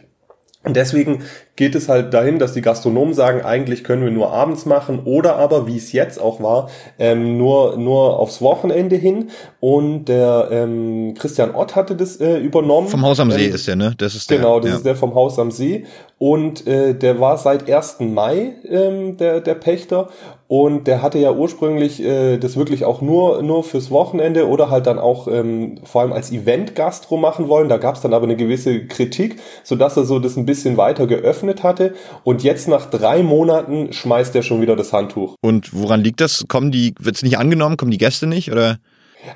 Und 0.63 0.77
deswegen 0.77 1.23
geht 1.57 1.75
es 1.75 1.89
halt 1.89 2.13
dahin, 2.13 2.39
dass 2.39 2.53
die 2.53 2.61
Gastronomen 2.61 3.15
sagen, 3.15 3.41
eigentlich 3.41 3.83
können 3.83 4.05
wir 4.05 4.11
nur 4.11 4.31
abends 4.31 4.67
machen 4.67 5.01
oder 5.07 5.37
aber, 5.37 5.67
wie 5.67 5.79
es 5.79 5.93
jetzt 5.93 6.21
auch 6.21 6.43
war, 6.43 6.69
ähm, 6.99 7.39
nur, 7.39 7.79
nur 7.79 8.19
aufs 8.19 8.43
Wochenende 8.43 8.97
hin. 8.97 9.31
Und 9.61 10.05
der 10.07 10.49
ähm, 10.51 11.15
Christian 11.19 11.55
Ott 11.55 11.77
hatte 11.77 11.97
das 11.97 12.21
äh, 12.21 12.37
übernommen. 12.37 12.89
Vom 12.89 13.03
Haus 13.03 13.21
am 13.21 13.31
See 13.31 13.47
ähm, 13.47 13.55
ist 13.55 13.69
der, 13.69 13.77
ne? 13.77 13.95
Das 13.97 14.15
ist 14.15 14.29
der. 14.29 14.37
Genau, 14.37 14.61
das 14.61 14.71
ja. 14.71 14.77
ist 14.77 14.85
der 14.85 14.97
vom 14.97 15.15
Haus 15.15 15.39
am 15.39 15.51
See. 15.51 15.87
Und 16.19 16.67
äh, 16.67 16.95
der 16.95 17.19
war 17.21 17.39
seit 17.39 17.71
1. 17.71 18.01
Mai 18.01 18.53
ähm, 18.69 19.17
der, 19.17 19.41
der 19.41 19.55
Pächter. 19.55 20.11
Und 20.53 20.89
der 20.89 21.01
hatte 21.01 21.21
ja 21.21 21.31
ursprünglich 21.31 22.03
äh, 22.03 22.37
das 22.37 22.57
wirklich 22.57 22.85
auch 22.85 23.03
nur, 23.03 23.41
nur 23.41 23.63
fürs 23.63 23.93
Wochenende 23.93 24.49
oder 24.49 24.69
halt 24.69 24.89
dann 24.89 24.99
auch 24.99 25.29
ähm, 25.29 25.77
vor 25.85 26.01
allem 26.01 26.13
als 26.13 26.33
Event-Gastro 26.33 27.17
machen 27.17 27.47
wollen. 27.47 27.69
Da 27.69 27.77
gab 27.77 27.95
es 27.95 28.01
dann 28.01 28.13
aber 28.13 28.25
eine 28.25 28.35
gewisse 28.35 28.85
Kritik, 28.87 29.41
sodass 29.63 29.97
er 29.97 30.07
so 30.07 30.19
das 30.19 30.37
ein 30.37 30.47
bisschen 30.47 30.77
weiter 30.77 31.07
geöffnet 31.07 31.63
hatte. 31.63 31.95
Und 32.25 32.43
jetzt 32.43 32.67
nach 32.67 32.87
drei 32.87 33.23
Monaten 33.23 33.93
schmeißt 33.93 34.35
er 34.35 34.43
schon 34.43 34.61
wieder 34.61 34.75
das 34.75 34.93
Handtuch. 34.93 35.37
Und 35.41 35.73
woran 35.73 36.03
liegt 36.03 36.21
das? 36.21 36.45
Kommen 36.49 36.73
die, 36.73 36.95
wird's 36.99 37.23
nicht 37.23 37.39
angenommen? 37.39 37.77
Kommen 37.77 37.93
die 37.93 37.99
Gäste 37.99 38.27
nicht? 38.27 38.51
Oder? 38.51 38.79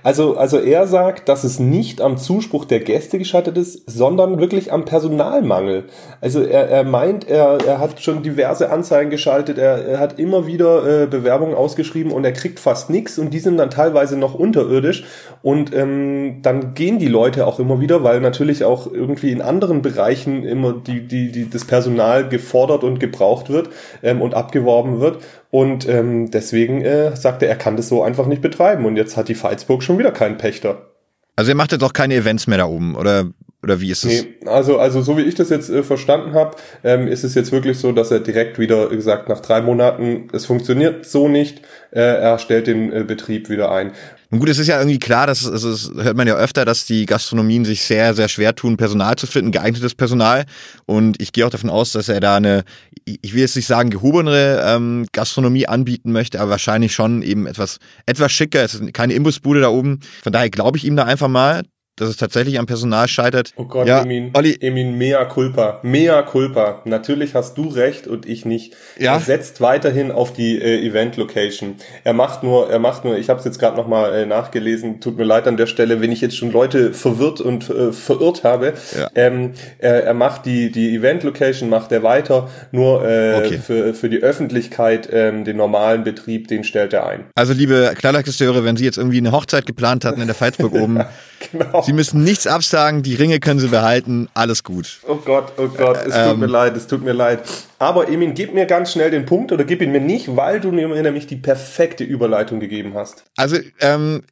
Also, 0.03 0.37
also 0.37 0.59
er 0.59 0.87
sagt, 0.87 1.29
dass 1.29 1.45
es 1.45 1.59
nicht 1.59 2.01
am 2.01 2.17
Zuspruch 2.17 2.65
der 2.65 2.81
Gäste 2.81 3.19
gescheitert 3.19 3.59
ist, 3.59 3.89
sondern 3.91 4.39
wirklich 4.39 4.73
am 4.73 4.85
Personalmangel. 4.85 5.85
Also 6.21 6.43
er, 6.43 6.69
er 6.69 6.85
meint, 6.85 7.29
er, 7.29 7.59
er 7.67 7.79
hat 7.79 8.01
schon 8.01 8.23
diverse 8.23 8.71
Anzeigen 8.71 9.11
geschaltet, 9.11 9.59
er, 9.59 9.87
er 9.87 10.01
hat 10.01 10.19
immer 10.19 10.47
wieder 10.47 11.03
äh, 11.03 11.07
Bewerbungen 11.07 11.55
ausgeschrieben 11.55 12.13
und 12.13 12.25
er 12.25 12.33
kriegt 12.33 12.61
fast 12.61 12.91
nichts 12.91 13.19
und 13.19 13.33
die 13.35 13.39
sind 13.39 13.59
dann 13.59 13.71
teilweise 13.71 14.19
noch 14.19 14.35
unterirdisch 14.35 15.05
und 15.43 15.75
ähm, 15.75 16.41
dann 16.43 16.75
gehen 16.75 16.99
die 16.99 17.09
Leute 17.09 17.47
auch 17.47 17.59
immer 17.59 17.81
wieder, 17.81 18.03
weil 18.03 18.21
natürlich 18.21 18.65
auch 18.65 18.91
irgendwie 18.91 19.33
in 19.33 19.43
anderen 19.43 19.83
Bereichen 19.83 20.45
immer 20.45 20.73
die, 20.73 21.07
die, 21.07 21.31
die 21.31 21.51
das 21.51 21.67
Personal 21.67 22.29
gefordert 22.29 22.85
und 22.85 23.01
gebraucht 23.01 23.51
wird 23.51 23.69
ähm, 24.03 24.23
und 24.23 24.35
abgeworben 24.35 25.01
wird 25.01 25.19
und 25.55 25.89
ähm, 25.89 26.33
deswegen 26.33 26.83
äh, 26.83 27.15
sagte 27.15 27.45
er, 27.45 27.53
er 27.53 27.57
kann 27.57 27.77
das 27.77 27.89
so 27.89 28.03
einfach 28.03 28.27
nicht 28.27 28.43
betreiben. 28.43 28.87
Und 28.87 28.97
jetzt 28.97 29.17
hat 29.17 29.29
die 29.29 29.41
Veitsburg 29.41 29.85
schon 29.85 29.99
wieder 29.99 30.11
keinen 30.11 30.37
Pächter. 30.37 30.91
Also 31.37 31.53
er 31.53 31.55
macht 31.55 31.71
jetzt 31.71 31.85
auch 31.85 31.93
keine 31.93 32.17
Events 32.17 32.49
mehr 32.49 32.59
da 32.59 32.65
oben, 32.65 32.97
oder? 32.97 33.27
Oder 33.63 33.81
wie 33.81 33.93
ist 33.93 34.05
es? 34.05 34.25
Nee, 34.25 34.35
also, 34.47 34.79
also 34.79 35.01
so 35.01 35.17
wie 35.17 35.23
ich 35.23 35.37
das 35.37 35.51
jetzt 35.51 35.71
äh, 35.71 35.85
verstanden 35.85 36.35
habe, 36.35 36.57
ähm, 36.83 37.07
ist 37.07 37.23
es 37.23 37.37
jetzt 37.37 37.53
wirklich 37.53 37.79
so, 37.79 37.93
dass 37.93 38.11
er 38.11 38.19
direkt 38.19 38.59
wieder 38.59 38.89
gesagt, 38.89 39.29
nach 39.29 39.41
drei 39.41 39.63
Monaten, 39.63 40.27
es 40.33 40.45
funktioniert 40.45 41.07
so 41.07 41.29
nicht, 41.29 41.63
äh, 41.93 42.01
er 42.01 42.39
stellt 42.39 42.67
den 42.67 42.93
äh, 42.93 43.05
Betrieb 43.05 43.49
wieder 43.49 43.71
ein. 43.71 43.93
Und 44.31 44.39
gut, 44.41 44.49
es 44.49 44.59
ist 44.59 44.67
ja 44.67 44.79
irgendwie 44.79 44.99
klar, 44.99 45.27
dass 45.27 45.47
also 45.47 45.71
das 45.71 45.91
hört 46.05 46.17
man 46.17 46.27
ja 46.27 46.35
öfter, 46.35 46.65
dass 46.65 46.87
die 46.87 47.07
Gastronomien 47.07 47.65
sich 47.65 47.83
sehr, 47.83 48.15
sehr 48.15 48.29
schwer 48.29 48.55
tun, 48.55 48.77
Personal 48.77 49.17
zu 49.17 49.27
finden, 49.27 49.53
geeignetes 49.53 49.95
Personal. 49.95 50.45
Und 50.87 51.21
ich 51.21 51.33
gehe 51.33 51.47
auch 51.47 51.51
davon 51.51 51.71
aus, 51.71 51.93
dass 51.93 52.09
er 52.09 52.21
da 52.21 52.37
eine, 52.37 52.65
ich 53.05 53.35
will 53.35 53.41
jetzt 53.41 53.57
nicht 53.57 53.67
sagen 53.67 53.91
gehobenere 53.91 54.63
ähm, 54.67 55.07
Gastronomie 55.13 55.67
anbieten 55.69 56.13
möchte, 56.13 56.41
aber 56.41 56.51
wahrscheinlich 56.51 56.95
schon 56.95 57.23
eben 57.23 57.47
etwas, 57.47 57.79
etwas 58.07 58.33
schicker. 58.33 58.65
Es 58.65 58.75
ist 58.75 58.95
keine 58.95 59.15
Imbusbude 59.15 59.61
da 59.61 59.69
oben. 59.69 60.01
Von 60.23 60.33
daher 60.33 60.51
glaube 60.51 60.79
ich 60.79 60.85
ihm 60.85 60.97
da 60.97 61.05
einfach 61.05 61.29
mal, 61.29 61.63
dass 61.97 62.09
es 62.09 62.17
tatsächlich 62.17 62.59
am 62.59 62.67
Personal 62.67 63.07
scheitert. 63.07 63.53
Oh 63.57 63.65
Gott, 63.65 63.87
ja, 63.87 64.03
Emin, 64.03 64.31
Olli. 64.35 64.57
Emin, 64.61 64.99
mea 64.99 65.25
culpa, 65.27 65.81
mea 65.83 66.23
culpa. 66.23 66.83
Natürlich 66.85 67.35
hast 67.35 67.57
du 67.57 67.69
recht 67.69 68.07
und 68.07 68.27
ich 68.27 68.45
nicht. 68.45 68.75
Ja. 68.99 69.15
Er 69.15 69.21
setzt 69.21 69.61
weiterhin 69.61 70.11
auf 70.11 70.33
die 70.33 70.61
äh, 70.61 70.85
Event-Location. 70.87 71.77
Er 72.03 72.13
macht 72.13 72.43
nur, 72.43 72.69
er 72.69 72.81
macht 72.81 73.05
nur, 73.05 73.17
ich 73.17 73.29
habe 73.29 73.39
es 73.39 73.45
jetzt 73.45 73.59
gerade 73.59 73.77
nochmal 73.77 74.13
äh, 74.15 74.27
nachgelesen, 74.27 75.01
tut 75.01 75.17
mir 75.17 75.25
leid 75.25 75.47
an 75.47 75.57
der 75.57 75.67
Stelle, 75.67 76.01
wenn 76.01 76.11
ich 76.11 76.21
jetzt 76.21 76.37
schon 76.37 76.51
Leute 76.51 76.93
verwirrt 76.93 77.41
und 77.41 77.71
äh, 77.71 77.93
verirrt 77.93 78.43
habe. 78.43 78.75
Ja. 78.99 79.11
Ähm, 79.15 79.53
er, 79.79 80.05
er 80.05 80.15
macht 80.15 80.47
die, 80.47 80.73
die 80.73 80.97
Event-Location, 80.97 81.69
macht 81.69 81.93
er 81.93 82.03
weiter, 82.03 82.51
nur 82.73 83.09
äh, 83.09 83.35
okay. 83.37 83.59
für, 83.59 83.95
für 83.95 84.09
die 84.09 84.19
Öffentlichkeit 84.19 85.09
ähm, 85.13 85.45
den 85.45 85.57
normalen 85.57 86.03
Betrieb, 86.03 86.49
den 86.49 86.65
stellt 86.65 86.93
er 86.93 87.07
ein. 87.07 87.27
Also 87.37 87.53
liebe 87.53 87.93
Klarlackgestöre, 87.97 88.65
wenn 88.65 88.77
Sie 88.77 88.85
jetzt 88.85 88.99
irgendwie 88.99 89.19
eine 89.19 89.31
Hochzeit 89.31 89.67
geplant 89.67 90.05
hatten 90.05 90.21
in 90.21 90.27
der 90.27 90.41
Veitsburg 90.41 90.73
oben, 90.75 91.05
genau. 91.53 91.83
Sie 91.83 91.93
müssen 91.93 92.25
nichts 92.25 92.47
absagen, 92.47 93.03
die 93.03 93.15
Ringe 93.15 93.41
können 93.41 93.61
Sie 93.61 93.69
behalten, 93.69 94.29
alles 94.35 94.63
gut. 94.63 95.01
Oh 95.07 95.17
Gott, 95.17 95.53
oh 95.57 95.69
Gott, 95.69 95.99
es 96.07 96.15
ähm, 96.15 96.31
tut 96.31 96.39
mir 96.39 96.47
leid, 96.47 96.77
es 96.77 96.87
tut 96.87 97.03
mir 97.03 97.13
leid. 97.13 97.41
Aber 97.79 98.09
Emin, 98.09 98.35
gib 98.35 98.55
mir 98.55 98.67
ganz 98.67 98.93
schnell 98.93 99.11
den 99.11 99.27
Punkt 99.27 99.53
oder 99.53 99.65
gib 99.65 99.83
ihn 99.83 99.93
mir 99.93 100.01
nicht, 100.01 100.37
weil 100.37 100.61
du 100.61 100.73
mir 100.73 100.89
nämlich 100.89 101.27
die 101.27 101.37
perfekte 101.37 102.05
Überleitung 102.05 102.61
gegeben 102.61 102.95
hast. 102.95 103.25
Also, 103.37 103.57
ähm, 103.81 104.23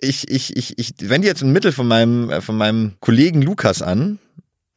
ich, 0.00 0.30
ich, 0.30 0.56
ich, 0.56 0.78
ich 0.78 0.94
wende 1.00 1.28
jetzt 1.28 1.42
ein 1.42 1.52
Mittel 1.52 1.72
von 1.72 1.86
meinem, 1.86 2.30
äh, 2.30 2.40
von 2.40 2.56
meinem 2.56 2.92
Kollegen 3.00 3.42
Lukas 3.42 3.82
an, 3.82 4.18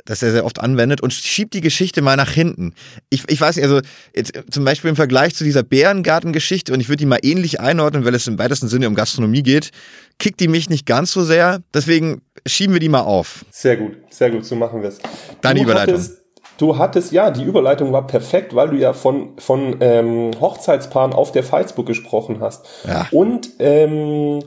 das 0.06 0.22
er 0.22 0.32
sehr 0.32 0.46
oft 0.46 0.60
anwendet 0.60 1.02
und 1.02 1.14
schiebt 1.14 1.54
die 1.54 1.62
Geschichte 1.62 2.02
mal 2.02 2.18
nach 2.18 2.32
hinten. 2.32 2.74
Ich, 3.10 3.24
ich 3.28 3.40
weiß 3.40 3.56
nicht, 3.56 3.66
also 3.66 3.82
jetzt, 4.16 4.34
zum 4.52 4.66
Beispiel 4.66 4.90
im 4.90 4.96
Vergleich 4.96 5.34
zu 5.36 5.44
dieser 5.44 5.64
Bärengarten-Geschichte 5.64 6.74
und 6.74 6.82
ich 6.82 6.90
würde 6.90 6.98
die 6.98 7.06
mal 7.06 7.20
ähnlich 7.22 7.60
einordnen, 7.62 8.04
weil 8.04 8.16
es 8.16 8.28
im 8.28 8.38
weitesten 8.38 8.68
Sinne 8.68 8.88
um 8.88 8.96
Gastronomie 8.96 9.44
geht, 9.44 9.72
kickt 10.20 10.40
die 10.40 10.48
mich 10.48 10.70
nicht 10.70 10.86
ganz 10.86 11.12
so 11.12 11.24
sehr. 11.24 11.62
Deswegen 11.74 12.22
schieben 12.46 12.74
wir 12.74 12.80
die 12.80 12.90
mal 12.90 13.02
auf. 13.02 13.46
Sehr 13.52 13.78
gut, 13.78 13.98
sehr 14.10 14.32
gut, 14.32 14.46
so 14.46 14.56
machen 14.56 14.82
wir 14.82 14.90
es. 14.90 15.00
Deine 15.42 15.60
du 15.60 15.66
Überleitung. 15.66 15.96
Hattest, 15.96 16.22
du 16.58 16.78
hattest, 16.78 17.12
ja, 17.12 17.32
die 17.32 17.44
Überleitung 17.44 17.92
war 17.92 18.08
perfekt, 18.08 18.56
weil 18.56 18.70
du 18.70 18.78
ja 18.78 18.94
von, 18.94 19.38
von 19.38 19.78
ähm, 19.80 20.32
Hochzeitspaaren 20.40 21.14
auf 21.14 21.32
der 21.32 21.44
Facebook 21.44 21.86
gesprochen 21.86 22.40
hast. 22.40 22.66
Ja. 22.88 23.08
Und 23.12 23.50
ähm, 23.60 24.44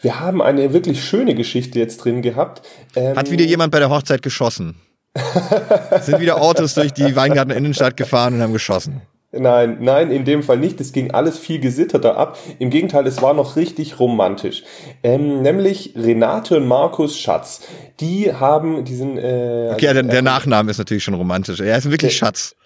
wir 0.00 0.20
haben 0.20 0.40
eine 0.40 0.72
wirklich 0.72 1.04
schöne 1.04 1.34
Geschichte 1.34 1.78
jetzt 1.78 1.98
drin 1.98 2.22
gehabt. 2.22 2.62
Ähm, 2.94 3.16
Hat 3.16 3.30
wieder 3.30 3.44
jemand 3.44 3.72
bei 3.72 3.80
der 3.80 3.90
Hochzeit 3.90 4.22
geschossen? 4.22 4.80
Sind 6.02 6.20
wieder 6.20 6.40
Autos 6.40 6.74
durch 6.74 6.92
die 6.92 7.16
Weingarten 7.16 7.50
Innenstadt 7.50 7.96
gefahren 7.96 8.34
und 8.34 8.42
haben 8.42 8.52
geschossen. 8.52 9.02
Nein, 9.30 9.78
nein, 9.80 10.10
in 10.10 10.24
dem 10.24 10.42
Fall 10.42 10.56
nicht. 10.56 10.80
Es 10.80 10.92
ging 10.92 11.10
alles 11.10 11.38
viel 11.38 11.60
gesitterter 11.60 12.16
ab. 12.16 12.38
Im 12.58 12.70
Gegenteil, 12.70 13.06
es 13.06 13.20
war 13.20 13.34
noch 13.34 13.56
richtig 13.56 14.00
romantisch. 14.00 14.64
Ähm, 15.02 15.42
nämlich 15.42 15.92
Renate 15.96 16.56
und 16.56 16.66
Markus 16.66 17.18
Schatz. 17.18 17.60
Die 18.00 18.32
haben 18.32 18.84
diesen. 18.84 19.18
Äh, 19.18 19.70
okay, 19.74 19.92
der, 19.92 20.02
der 20.02 20.22
Nachname 20.22 20.70
ist 20.70 20.78
natürlich 20.78 21.04
schon 21.04 21.14
romantisch. 21.14 21.60
Er 21.60 21.76
ist 21.76 21.90
wirklich 21.90 22.12
der, 22.12 22.26
Schatz. 22.26 22.56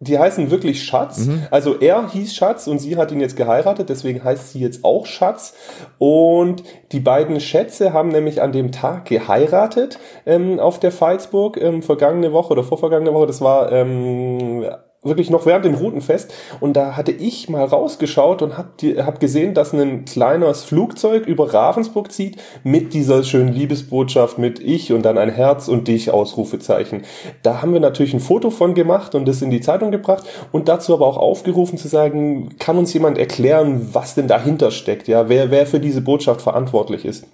Die 0.00 0.18
heißen 0.18 0.50
wirklich 0.50 0.84
Schatz. 0.84 1.26
Mhm. 1.26 1.46
Also 1.52 1.78
er 1.78 2.10
hieß 2.10 2.34
Schatz 2.34 2.66
und 2.66 2.80
sie 2.80 2.96
hat 2.96 3.12
ihn 3.12 3.20
jetzt 3.20 3.36
geheiratet, 3.36 3.88
deswegen 3.88 4.24
heißt 4.24 4.52
sie 4.52 4.58
jetzt 4.58 4.84
auch 4.84 5.06
Schatz. 5.06 5.54
Und 5.98 6.64
die 6.90 7.00
beiden 7.00 7.40
Schätze 7.40 7.92
haben 7.92 8.08
nämlich 8.08 8.42
an 8.42 8.50
dem 8.50 8.72
Tag 8.72 9.04
geheiratet 9.04 10.00
ähm, 10.26 10.58
auf 10.58 10.80
der 10.80 10.90
Pfalzburg 10.90 11.56
ähm, 11.60 11.82
vergangene 11.82 12.32
Woche 12.32 12.52
oder 12.52 12.64
vorvergangene 12.64 13.14
Woche. 13.14 13.26
Das 13.26 13.40
war 13.40 13.70
ähm, 13.70 14.64
wirklich 15.02 15.30
noch 15.30 15.46
während 15.46 15.64
dem 15.64 15.74
Routenfest 15.74 16.34
und 16.58 16.76
da 16.76 16.96
hatte 16.96 17.12
ich 17.12 17.48
mal 17.48 17.64
rausgeschaut 17.64 18.42
und 18.42 18.58
hab, 18.58 18.76
die, 18.78 19.00
hab 19.00 19.20
gesehen, 19.20 19.54
dass 19.54 19.72
ein 19.72 20.04
kleines 20.04 20.64
Flugzeug 20.64 21.26
über 21.26 21.54
Ravensburg 21.54 22.10
zieht 22.10 22.36
mit 22.64 22.94
dieser 22.94 23.22
schönen 23.22 23.52
Liebesbotschaft 23.52 24.38
mit 24.38 24.58
ich 24.58 24.92
und 24.92 25.02
dann 25.02 25.16
ein 25.16 25.30
Herz 25.30 25.68
und 25.68 25.86
dich 25.86 26.10
Ausrufezeichen. 26.10 27.02
Da 27.44 27.62
haben 27.62 27.72
wir 27.72 27.80
natürlich 27.80 28.12
ein 28.12 28.20
Foto 28.20 28.50
von 28.50 28.74
gemacht 28.74 29.14
und 29.14 29.28
das 29.28 29.40
in 29.40 29.50
die 29.50 29.60
Zeitung 29.60 29.92
gebracht 29.92 30.24
und 30.50 30.68
dazu 30.68 30.94
aber 30.94 31.06
auch 31.06 31.16
aufgerufen 31.16 31.78
zu 31.78 31.86
sagen, 31.86 32.56
kann 32.58 32.76
uns 32.76 32.92
jemand 32.92 33.18
erklären, 33.18 33.90
was 33.92 34.16
denn 34.16 34.26
dahinter 34.26 34.72
steckt, 34.72 35.06
ja, 35.06 35.28
wer, 35.28 35.52
wer 35.52 35.66
für 35.66 35.80
diese 35.80 36.00
Botschaft 36.00 36.42
verantwortlich 36.42 37.04
ist. 37.04 37.24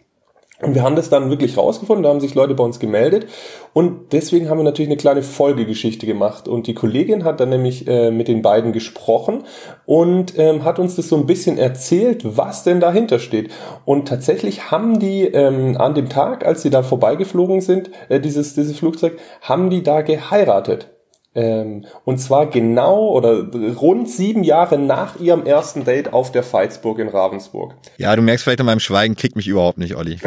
Und 0.62 0.76
wir 0.76 0.84
haben 0.84 0.94
das 0.94 1.10
dann 1.10 1.30
wirklich 1.30 1.56
rausgefunden, 1.56 2.04
da 2.04 2.10
haben 2.10 2.20
sich 2.20 2.36
Leute 2.36 2.54
bei 2.54 2.62
uns 2.62 2.78
gemeldet 2.78 3.26
und 3.72 4.12
deswegen 4.12 4.48
haben 4.48 4.58
wir 4.58 4.64
natürlich 4.64 4.88
eine 4.88 4.96
kleine 4.96 5.24
Folgegeschichte 5.24 6.06
gemacht. 6.06 6.46
Und 6.46 6.68
die 6.68 6.74
Kollegin 6.74 7.24
hat 7.24 7.40
dann 7.40 7.48
nämlich 7.48 7.88
äh, 7.88 8.12
mit 8.12 8.28
den 8.28 8.40
beiden 8.40 8.72
gesprochen 8.72 9.42
und 9.84 10.38
ähm, 10.38 10.62
hat 10.62 10.78
uns 10.78 10.94
das 10.94 11.08
so 11.08 11.16
ein 11.16 11.26
bisschen 11.26 11.58
erzählt, 11.58 12.22
was 12.36 12.62
denn 12.62 12.78
dahinter 12.78 13.18
steht. 13.18 13.50
Und 13.84 14.06
tatsächlich 14.06 14.70
haben 14.70 15.00
die 15.00 15.24
ähm, 15.24 15.76
an 15.76 15.94
dem 15.94 16.08
Tag, 16.08 16.46
als 16.46 16.62
sie 16.62 16.70
da 16.70 16.84
vorbeigeflogen 16.84 17.60
sind, 17.60 17.90
äh, 18.08 18.20
dieses, 18.20 18.54
dieses 18.54 18.78
Flugzeug, 18.78 19.18
haben 19.40 19.70
die 19.70 19.82
da 19.82 20.02
geheiratet. 20.02 20.93
Ähm, 21.34 21.84
und 22.04 22.18
zwar 22.18 22.46
genau 22.46 23.08
oder 23.08 23.48
rund 23.76 24.08
sieben 24.08 24.44
Jahre 24.44 24.78
nach 24.78 25.18
ihrem 25.18 25.44
ersten 25.44 25.84
Date 25.84 26.12
auf 26.12 26.30
der 26.30 26.44
Veitsburg 26.44 27.00
in 27.00 27.08
Ravensburg. 27.08 27.74
Ja, 27.98 28.14
du 28.14 28.22
merkst 28.22 28.44
vielleicht 28.44 28.60
an 28.60 28.66
meinem 28.66 28.80
Schweigen, 28.80 29.16
kickt 29.16 29.34
mich 29.34 29.48
überhaupt 29.48 29.78
nicht, 29.78 29.96
Olli. 29.96 30.18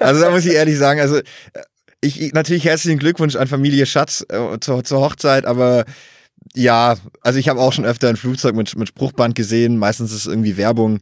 Also 0.00 0.22
da 0.22 0.30
muss 0.30 0.46
ich 0.46 0.54
ehrlich 0.54 0.78
sagen, 0.78 1.00
also 1.00 1.20
ich, 2.00 2.32
natürlich 2.32 2.64
herzlichen 2.64 2.98
Glückwunsch 2.98 3.36
an 3.36 3.46
Familie 3.46 3.86
Schatz 3.86 4.24
äh, 4.28 4.58
zur, 4.60 4.82
zur 4.82 5.00
Hochzeit, 5.00 5.44
aber 5.44 5.84
ja, 6.54 6.96
also 7.20 7.38
ich 7.38 7.48
habe 7.48 7.60
auch 7.60 7.72
schon 7.72 7.84
öfter 7.84 8.08
ein 8.08 8.16
Flugzeug 8.16 8.54
mit, 8.54 8.74
mit 8.76 8.88
Spruchband 8.88 9.34
gesehen, 9.34 9.76
meistens 9.76 10.10
ist 10.10 10.20
es 10.20 10.26
irgendwie 10.26 10.56
Werbung. 10.56 11.00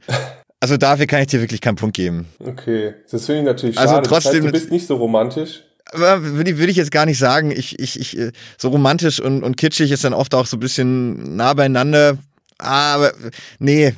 Also 0.61 0.76
dafür 0.76 1.07
kann 1.07 1.21
ich 1.21 1.28
dir 1.28 1.40
wirklich 1.40 1.61
keinen 1.61 1.76
Punkt 1.76 1.95
geben. 1.95 2.26
Okay, 2.40 2.95
das 3.11 3.26
finde 3.26 3.43
ich 3.43 3.47
natürlich 3.47 3.78
also 3.78 3.95
schade. 3.95 4.00
Also 4.00 4.11
trotzdem, 4.11 4.45
das 4.45 4.52
heißt, 4.52 4.55
du 4.55 4.61
bist 4.61 4.73
nicht 4.73 4.87
so 4.88 4.97
romantisch 4.97 5.62
würde 5.92 6.50
ich, 6.50 6.59
würde 6.59 6.71
ich 6.71 6.76
jetzt 6.76 6.90
gar 6.90 7.07
nicht 7.07 7.18
sagen. 7.18 7.50
Ich, 7.50 7.78
ich, 7.78 7.99
ich, 7.99 8.18
äh, 8.18 8.33
so 8.57 8.68
romantisch 8.68 9.21
und, 9.21 9.42
und 9.42 9.57
kitschig 9.57 9.90
ist 9.90 10.04
dann 10.04 10.14
oft 10.14 10.35
auch 10.35 10.47
so 10.47 10.57
ein 10.57 10.61
bisschen 10.61 11.37
nah 11.37 11.54
beieinander. 11.54 12.18
Aber 12.59 13.12
nee, 13.59 13.95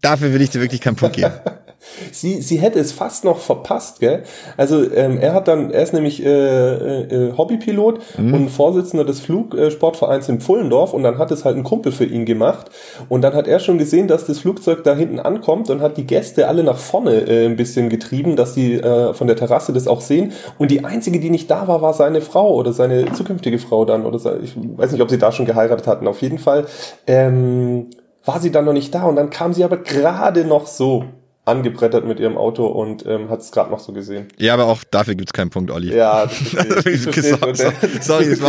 dafür 0.00 0.32
will 0.32 0.42
ich 0.42 0.50
dir 0.50 0.60
wirklich 0.60 0.80
keinen 0.80 0.96
Punkt 0.96 1.16
geben. 1.16 1.32
sie, 2.10 2.42
sie 2.42 2.56
hätte 2.56 2.78
es 2.78 2.92
fast 2.92 3.24
noch 3.24 3.38
verpasst, 3.38 4.00
gell? 4.00 4.22
Also 4.56 4.90
ähm, 4.92 5.18
er 5.18 5.34
hat 5.34 5.48
dann, 5.48 5.70
er 5.70 5.82
ist 5.82 5.92
nämlich 5.92 6.24
äh, 6.24 6.28
äh, 6.28 7.36
Hobbypilot 7.36 8.00
mhm. 8.18 8.34
und 8.34 8.48
Vorsitzender 8.48 9.04
des 9.04 9.20
Flugsportvereins 9.20 10.28
in 10.28 10.40
Pfullendorf 10.40 10.92
und 10.92 11.02
dann 11.02 11.18
hat 11.18 11.30
es 11.30 11.44
halt 11.44 11.56
ein 11.56 11.64
Kumpel 11.64 11.92
für 11.92 12.04
ihn 12.04 12.24
gemacht 12.24 12.70
und 13.08 13.22
dann 13.22 13.34
hat 13.34 13.46
er 13.46 13.58
schon 13.58 13.78
gesehen, 13.78 14.08
dass 14.08 14.26
das 14.26 14.38
Flugzeug 14.38 14.84
da 14.84 14.94
hinten 14.94 15.20
ankommt 15.20 15.70
und 15.70 15.80
hat 15.80 15.96
die 15.96 16.06
Gäste 16.06 16.48
alle 16.48 16.64
nach 16.64 16.78
vorne 16.78 17.28
äh, 17.28 17.46
ein 17.46 17.56
bisschen 17.56 17.88
getrieben, 17.88 18.36
dass 18.36 18.54
sie 18.54 18.74
äh, 18.74 19.14
von 19.14 19.26
der 19.26 19.36
Terrasse 19.36 19.72
das 19.72 19.86
auch 19.86 20.00
sehen 20.00 20.32
und 20.58 20.70
die 20.70 20.84
einzige, 20.84 21.20
die 21.20 21.30
nicht 21.30 21.50
da 21.50 21.68
war, 21.68 21.82
war 21.82 21.94
seine 21.94 22.20
Frau 22.20 22.54
oder 22.54 22.72
seine 22.72 23.12
zukünftige 23.12 23.58
Frau 23.58 23.84
dann 23.84 24.04
oder 24.04 24.18
so, 24.18 24.34
ich 24.42 24.54
weiß 24.56 24.92
nicht, 24.92 25.00
ob 25.00 25.10
sie 25.10 25.18
da 25.18 25.32
schon 25.32 25.46
geheiratet 25.46 25.86
hatten. 25.86 26.06
Auf 26.06 26.22
jeden 26.22 26.38
Fall 26.38 26.66
ähm, 27.06 27.90
war 28.24 28.40
sie 28.40 28.50
dann 28.50 28.64
noch 28.64 28.72
nicht 28.72 28.94
da 28.94 29.04
und 29.04 29.16
dann 29.16 29.30
kam 29.30 29.52
sie 29.52 29.64
aber 29.64 29.78
gerade 29.78 30.44
noch 30.44 30.66
so 30.66 31.04
angebrettert 31.44 32.04
mit 32.04 32.20
ihrem 32.20 32.36
Auto 32.36 32.66
und 32.66 33.04
ähm, 33.04 33.28
hat 33.28 33.40
es 33.40 33.50
gerade 33.50 33.70
noch 33.70 33.80
so 33.80 33.92
gesehen. 33.92 34.28
Ja, 34.38 34.54
aber 34.54 34.66
auch 34.66 34.84
dafür 34.84 35.14
gibt's 35.14 35.32
keinen 35.32 35.50
Punkt, 35.50 35.70
Olli. 35.70 35.94
Ja, 35.94 36.26
das 36.26 36.36
verstehe 36.36 36.92
ich. 36.94 37.02
Sorry, 38.02 38.26
es 38.26 38.40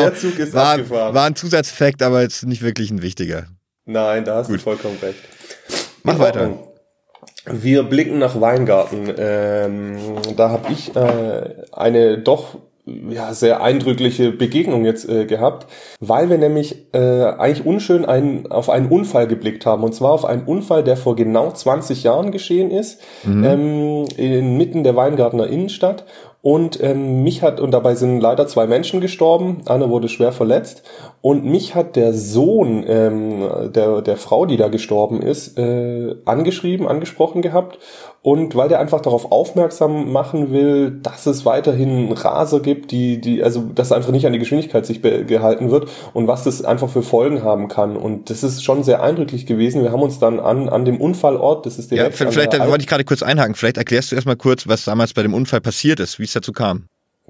war, 0.54 0.90
war, 0.90 1.14
war, 1.14 1.26
ein 1.26 1.36
Zusatzfakt, 1.36 2.04
aber 2.04 2.22
jetzt 2.22 2.46
nicht 2.46 2.62
wirklich 2.62 2.92
ein 2.92 3.02
wichtiger. 3.02 3.48
Nein, 3.86 4.26
da 4.26 4.36
hast 4.36 4.48
Gut. 4.48 4.58
du 4.58 4.62
vollkommen 4.62 4.98
recht. 5.02 5.20
Mach 6.04 6.20
weiter. 6.20 6.52
Wir 7.46 7.84
blicken 7.84 8.20
nach 8.20 8.40
Weingarten. 8.40 9.14
Ähm, 9.18 9.98
da 10.38 10.50
habe 10.50 10.72
ich 10.72 10.96
äh, 10.96 11.66
eine 11.72 12.20
doch 12.20 12.58
ja, 13.10 13.34
sehr 13.34 13.62
eindrückliche 13.62 14.32
Begegnung 14.32 14.86
jetzt 14.86 15.08
äh, 15.10 15.26
gehabt, 15.26 15.68
weil 16.00 16.30
wir 16.30 16.38
nämlich 16.38 16.86
äh, 16.94 17.00
eigentlich 17.00 17.66
unschön 17.66 18.06
einen, 18.06 18.52
auf 18.52 18.70
einen 18.70 18.88
Unfall 18.88 19.28
geblickt 19.28 19.66
haben. 19.66 19.84
Und 19.84 19.94
zwar 19.94 20.12
auf 20.12 20.26
einen 20.26 20.44
Unfall, 20.44 20.84
der 20.84 20.98
vor 20.98 21.16
genau 21.16 21.52
20 21.52 22.04
Jahren 22.04 22.32
geschehen 22.32 22.72
ist, 22.72 23.02
mhm. 23.24 23.44
ähm, 23.44 24.06
inmitten 24.18 24.84
der 24.84 24.96
Weingartner 24.96 25.48
Innenstadt. 25.48 26.06
Und 26.44 26.84
ähm, 26.84 27.24
mich 27.24 27.42
hat, 27.42 27.62
und 27.62 27.72
dabei 27.72 27.96
sind 27.96 28.20
leider 28.20 28.46
zwei 28.48 28.68
Menschen 28.68 29.00
gestorben, 29.00 29.62
einer 29.66 29.90
wurde 29.90 30.10
schwer 30.10 30.34
verletzt. 30.34 30.84
Und 31.22 31.46
mich 31.46 31.74
hat 31.74 31.96
der 31.96 32.14
Sohn 32.14 32.84
ähm, 32.86 33.72
der, 33.74 34.02
der 34.02 34.18
Frau, 34.18 34.46
die 34.46 34.58
da 34.58 34.68
gestorben 34.68 35.22
ist, 35.22 35.58
äh, 35.58 36.16
angeschrieben, 36.26 36.86
angesprochen 36.86 37.42
gehabt. 37.42 37.80
Und 38.26 38.56
weil 38.56 38.70
der 38.70 38.80
einfach 38.80 39.02
darauf 39.02 39.34
aufmerksam 39.34 40.14
machen 40.14 40.54
will, 40.54 40.92
dass 40.92 41.26
es 41.26 41.44
weiterhin 41.44 42.14
Raser 42.14 42.62
gibt, 42.62 42.92
die, 42.92 43.20
die, 43.20 43.44
also 43.44 43.64
dass 43.76 43.92
einfach 43.92 44.12
nicht 44.12 44.26
an 44.26 44.32
die 44.32 44.40
Geschwindigkeit 44.40 44.86
sich 44.86 45.02
gehalten 45.02 45.72
wird 45.72 45.90
und 46.14 46.26
was 46.26 46.46
das 46.46 46.64
einfach 46.64 46.90
für 46.90 47.04
Folgen 47.04 47.44
haben 47.44 47.68
kann. 47.68 47.98
Und 47.98 48.30
das 48.30 48.42
ist 48.44 48.64
schon 48.64 48.82
sehr 48.84 49.04
eindrücklich 49.04 49.46
gewesen. 49.46 49.84
Wir 49.84 49.92
haben 49.92 50.02
uns 50.02 50.20
dann 50.20 50.40
an, 50.40 50.70
an 50.70 50.86
dem 50.86 51.02
Unfallort, 51.02 51.66
das 51.66 51.78
ist 51.78 51.92
direkt. 51.92 52.18
Ja, 52.18 52.32
vielleicht 52.32 52.58
wollte 52.66 52.84
ich 52.84 52.88
gerade 52.88 53.04
kurz 53.04 53.24
einhaken. 53.24 53.56
Vielleicht 53.56 53.76
erklärst 53.76 54.12
du 54.14 54.16
erstmal 54.16 54.38
kurz, 54.38 54.70
was 54.70 54.86
damals 54.86 55.14
bei 55.14 55.22
dem 55.22 55.34
Unfall 55.34 55.60
passiert 55.60 56.00
ist, 56.00 56.18
wie 56.18 56.24
es 56.24 56.32
dazu 56.32 56.54
kam. 56.54 56.86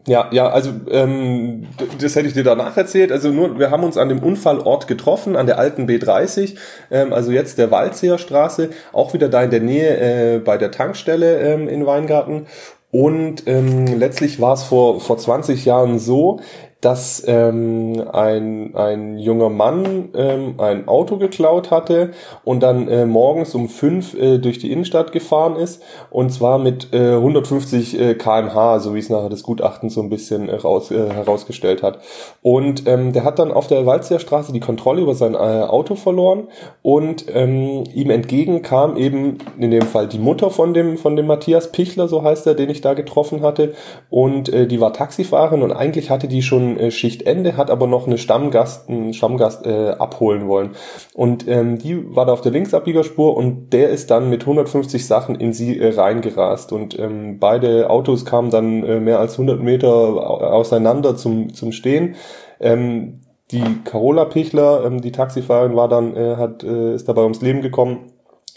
Ja, 0.06 0.28
ja, 0.32 0.50
also 0.50 0.72
ähm, 0.90 1.68
das 2.02 2.16
hätte 2.16 2.28
ich 2.28 2.34
dir 2.34 2.44
danach 2.44 2.76
erzählt. 2.76 3.12
Also 3.12 3.30
nur, 3.30 3.58
wir 3.58 3.72
haben 3.72 3.86
uns 3.86 3.98
an 3.98 4.10
dem 4.10 4.20
Unfallort 4.20 4.88
getroffen, 4.88 5.38
an 5.38 5.46
der 5.46 5.58
alten 5.58 5.86
B30, 5.88 6.56
ähm, 6.92 7.14
also 7.14 7.32
jetzt 7.32 7.58
der 7.58 7.72
Waldseerstraße, 7.72 8.70
auch 8.92 9.14
wieder 9.14 9.30
da 9.30 9.44
in 9.44 9.50
der 9.50 9.62
Nähe 9.62 10.36
äh, 10.36 10.40
bei 10.40 10.58
der 10.58 10.72
Tankstelle 10.72 11.40
ähm, 11.40 11.70
in 11.70 11.86
Weingarten. 11.86 12.48
Und 12.92 13.48
ähm, 13.48 13.98
letztlich 13.98 14.42
war 14.42 14.54
es 14.54 14.64
vor, 14.64 15.00
vor 15.00 15.18
20 15.18 15.64
Jahren 15.64 15.98
so, 16.00 16.42
dass 16.84 17.24
ähm, 17.28 18.04
ein, 18.12 18.76
ein 18.76 19.18
junger 19.18 19.50
Mann 19.50 20.10
ähm, 20.16 20.56
ein 20.58 20.88
Auto 20.88 21.18
geklaut 21.18 21.72
hatte 21.72 22.12
und 22.44 22.62
dann 22.62 22.90
äh, 22.90 23.06
morgens 23.06 23.56
um 23.56 23.70
fünf 23.70 24.14
äh, 24.16 24.38
durch 24.38 24.60
die 24.60 24.70
Innenstadt 24.70 25.14
gefahren 25.14 25.56
ist. 25.56 25.82
Und 26.10 26.32
zwar 26.32 26.60
mit 26.60 26.94
äh, 26.94 27.14
150 27.14 28.00
äh, 28.00 28.16
kmh, 28.16 28.80
so 28.80 28.94
wie 28.94 29.00
es 29.00 29.10
nachher 29.10 29.30
das 29.30 29.44
Gutachten 29.44 29.90
so 29.90 30.02
ein 30.02 30.10
bisschen 30.10 30.50
äh, 30.50 30.56
raus, 30.56 30.92
äh, 30.92 31.10
herausgestellt 31.10 31.84
hat. 31.84 32.00
Und 32.42 32.86
ähm, 32.86 33.14
der 33.14 33.24
hat 33.24 33.40
dann 33.40 33.54
auf 33.54 33.68
der 33.68 33.86
Waldseerstraße 33.86 34.52
die 34.52 34.60
Kontrolle 34.60 35.02
über 35.02 35.16
sein 35.16 35.36
äh, 35.36 35.38
Auto 35.38 35.96
verloren. 35.96 36.50
Und 36.82 37.26
ähm, 37.34 37.86
ihm 37.94 38.10
entgegen 38.10 38.62
kam 38.62 38.98
eben 38.98 39.38
in 39.58 39.72
dem 39.72 39.84
Fall 39.84 40.08
die 40.08 40.20
Mutter 40.20 40.50
von 40.50 40.74
dem, 40.74 40.98
von 40.98 41.16
dem 41.16 41.28
Matthias 41.28 41.72
Pichler, 41.72 42.10
so 42.10 42.24
heißt 42.24 42.46
er, 42.46 42.56
den 42.56 42.70
ich 42.70 42.82
da 42.82 42.94
getroffen 42.94 43.42
hatte. 43.42 43.74
Und 44.10 44.50
äh, 44.50 44.68
die 44.68 44.82
war 44.82 44.92
Taxifahrerin 44.92 45.62
und 45.62 45.72
eigentlich 45.72 46.10
hatte 46.10 46.28
die 46.28 46.42
schon 46.42 46.73
äh, 46.78 46.92
Schichtende, 46.92 47.58
hat 47.58 47.70
aber 47.70 47.88
noch 47.88 48.08
eine 48.08 48.18
Stammgast, 48.18 48.90
einen 48.90 49.14
Stammgast 49.14 49.66
äh, 49.66 49.92
abholen 49.92 50.48
wollen. 50.48 50.72
Und 51.14 51.48
ähm, 51.48 51.78
die 51.78 52.16
war 52.16 52.26
da 52.26 52.34
auf 52.34 52.42
der 52.42 52.52
Linksabbiegerspur 52.52 53.36
und 53.36 53.72
der 53.72 53.90
ist 53.90 54.12
dann 54.12 54.30
mit 54.30 54.42
150 54.42 55.06
Sachen 55.06 55.36
in 55.36 55.54
sie 55.54 55.80
äh, 55.80 55.94
reingerast. 55.94 56.72
Und 56.72 56.98
ähm, 57.00 57.40
beide 57.40 57.90
Autos 57.90 58.26
kamen 58.26 58.50
dann 58.50 58.84
äh, 58.84 59.00
mehr 59.00 59.20
als 59.20 59.34
100 59.34 59.62
Meter 59.62 59.94
auseinander 59.94 61.16
zum, 61.16 61.54
zum 61.54 61.72
Stehen. 61.72 62.16
Ähm, 62.60 63.22
die 63.52 63.64
Carola 63.84 64.26
Pichler, 64.26 64.84
ähm, 64.86 65.02
die 65.02 65.12
Taxifahrerin, 65.12 65.76
war 65.76 65.88
dann, 65.88 66.16
äh, 66.16 66.36
hat, 66.38 66.64
äh, 66.64 66.96
ist 66.96 67.08
dabei 67.08 67.22
ums 67.24 67.42
Leben 67.42 67.62
gekommen 67.62 68.10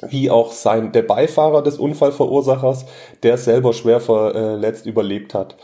wie 0.03 0.31
auch 0.31 0.53
sein 0.53 0.93
der 0.93 1.03
Beifahrer 1.03 1.63
des 1.63 1.79
Unfallverursachers, 1.79 2.87
der 3.23 3.39
selber 3.39 3.73
schwer 3.73 4.01
verletzt 4.01 4.87
überlebt 4.87 5.35
hat. 5.35 5.57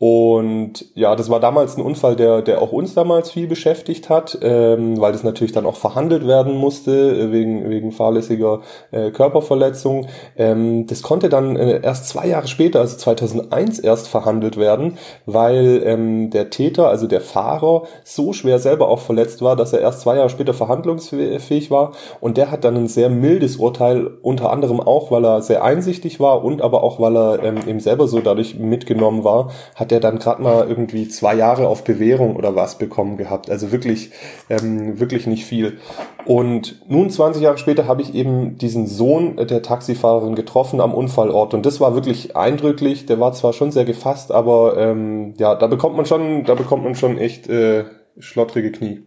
Und 0.00 0.84
ja, 0.94 1.16
das 1.16 1.28
war 1.28 1.40
damals 1.40 1.76
ein 1.76 1.82
Unfall, 1.82 2.14
der, 2.14 2.40
der 2.40 2.62
auch 2.62 2.70
uns 2.70 2.94
damals 2.94 3.32
viel 3.32 3.48
beschäftigt 3.48 4.08
hat, 4.08 4.38
ähm, 4.42 5.00
weil 5.00 5.10
das 5.10 5.24
natürlich 5.24 5.50
dann 5.50 5.66
auch 5.66 5.74
verhandelt 5.74 6.24
werden 6.24 6.56
musste 6.56 6.92
äh, 6.92 7.32
wegen, 7.32 7.68
wegen 7.68 7.90
fahrlässiger 7.90 8.60
äh, 8.92 9.10
Körperverletzung. 9.10 10.06
Ähm, 10.36 10.86
das 10.86 11.02
konnte 11.02 11.28
dann 11.28 11.56
äh, 11.56 11.80
erst 11.82 12.08
zwei 12.08 12.28
Jahre 12.28 12.46
später, 12.46 12.78
also 12.78 12.96
2001 12.96 13.80
erst 13.80 14.06
verhandelt 14.06 14.56
werden, 14.56 14.98
weil 15.26 15.82
ähm, 15.84 16.30
der 16.30 16.50
Täter, 16.50 16.88
also 16.88 17.08
der 17.08 17.20
Fahrer, 17.20 17.82
so 18.04 18.32
schwer 18.32 18.60
selber 18.60 18.86
auch 18.86 19.00
verletzt 19.00 19.42
war, 19.42 19.56
dass 19.56 19.72
er 19.72 19.80
erst 19.80 20.02
zwei 20.02 20.14
Jahre 20.14 20.30
später 20.30 20.54
verhandlungsfähig 20.54 21.72
war. 21.72 21.90
Und 22.20 22.36
der 22.36 22.52
hat 22.52 22.62
dann 22.62 22.76
ein 22.76 22.86
sehr 22.86 23.10
mildes 23.10 23.56
Urteil, 23.56 24.06
unter 24.22 24.52
anderem 24.52 24.78
auch, 24.78 25.10
weil 25.10 25.24
er 25.24 25.42
sehr 25.42 25.64
einsichtig 25.64 26.20
war 26.20 26.44
und 26.44 26.62
aber 26.62 26.84
auch, 26.84 27.00
weil 27.00 27.16
er 27.16 27.42
ähm, 27.42 27.56
eben 27.66 27.80
selber 27.80 28.06
so 28.06 28.20
dadurch 28.20 28.60
mitgenommen 28.60 29.24
war, 29.24 29.50
hat 29.74 29.87
hat 29.88 29.92
er 29.92 30.00
dann 30.00 30.18
gerade 30.18 30.42
mal 30.42 30.68
irgendwie 30.68 31.08
zwei 31.08 31.34
Jahre 31.34 31.66
auf 31.66 31.82
Bewährung 31.82 32.36
oder 32.36 32.54
was 32.54 32.76
bekommen 32.76 33.16
gehabt. 33.16 33.48
Also 33.48 33.72
wirklich, 33.72 34.10
ähm, 34.50 35.00
wirklich 35.00 35.26
nicht 35.26 35.46
viel. 35.46 35.78
Und 36.26 36.82
nun 36.88 37.08
20 37.08 37.42
Jahre 37.42 37.56
später 37.56 37.86
habe 37.86 38.02
ich 38.02 38.14
eben 38.14 38.58
diesen 38.58 38.86
Sohn 38.86 39.36
der 39.36 39.62
Taxifahrerin 39.62 40.34
getroffen 40.34 40.82
am 40.82 40.92
Unfallort 40.92 41.54
und 41.54 41.64
das 41.64 41.80
war 41.80 41.94
wirklich 41.94 42.36
eindrücklich. 42.36 43.06
Der 43.06 43.18
war 43.18 43.32
zwar 43.32 43.54
schon 43.54 43.70
sehr 43.70 43.86
gefasst, 43.86 44.30
aber 44.30 44.76
ähm, 44.76 45.32
ja, 45.38 45.54
da 45.54 45.66
bekommt 45.68 45.96
man 45.96 46.04
schon, 46.04 46.44
da 46.44 46.54
bekommt 46.54 46.84
man 46.84 46.94
schon 46.94 47.16
echt 47.16 47.48
äh, 47.48 47.84
schlottrige 48.18 48.70
Knie. 48.70 49.04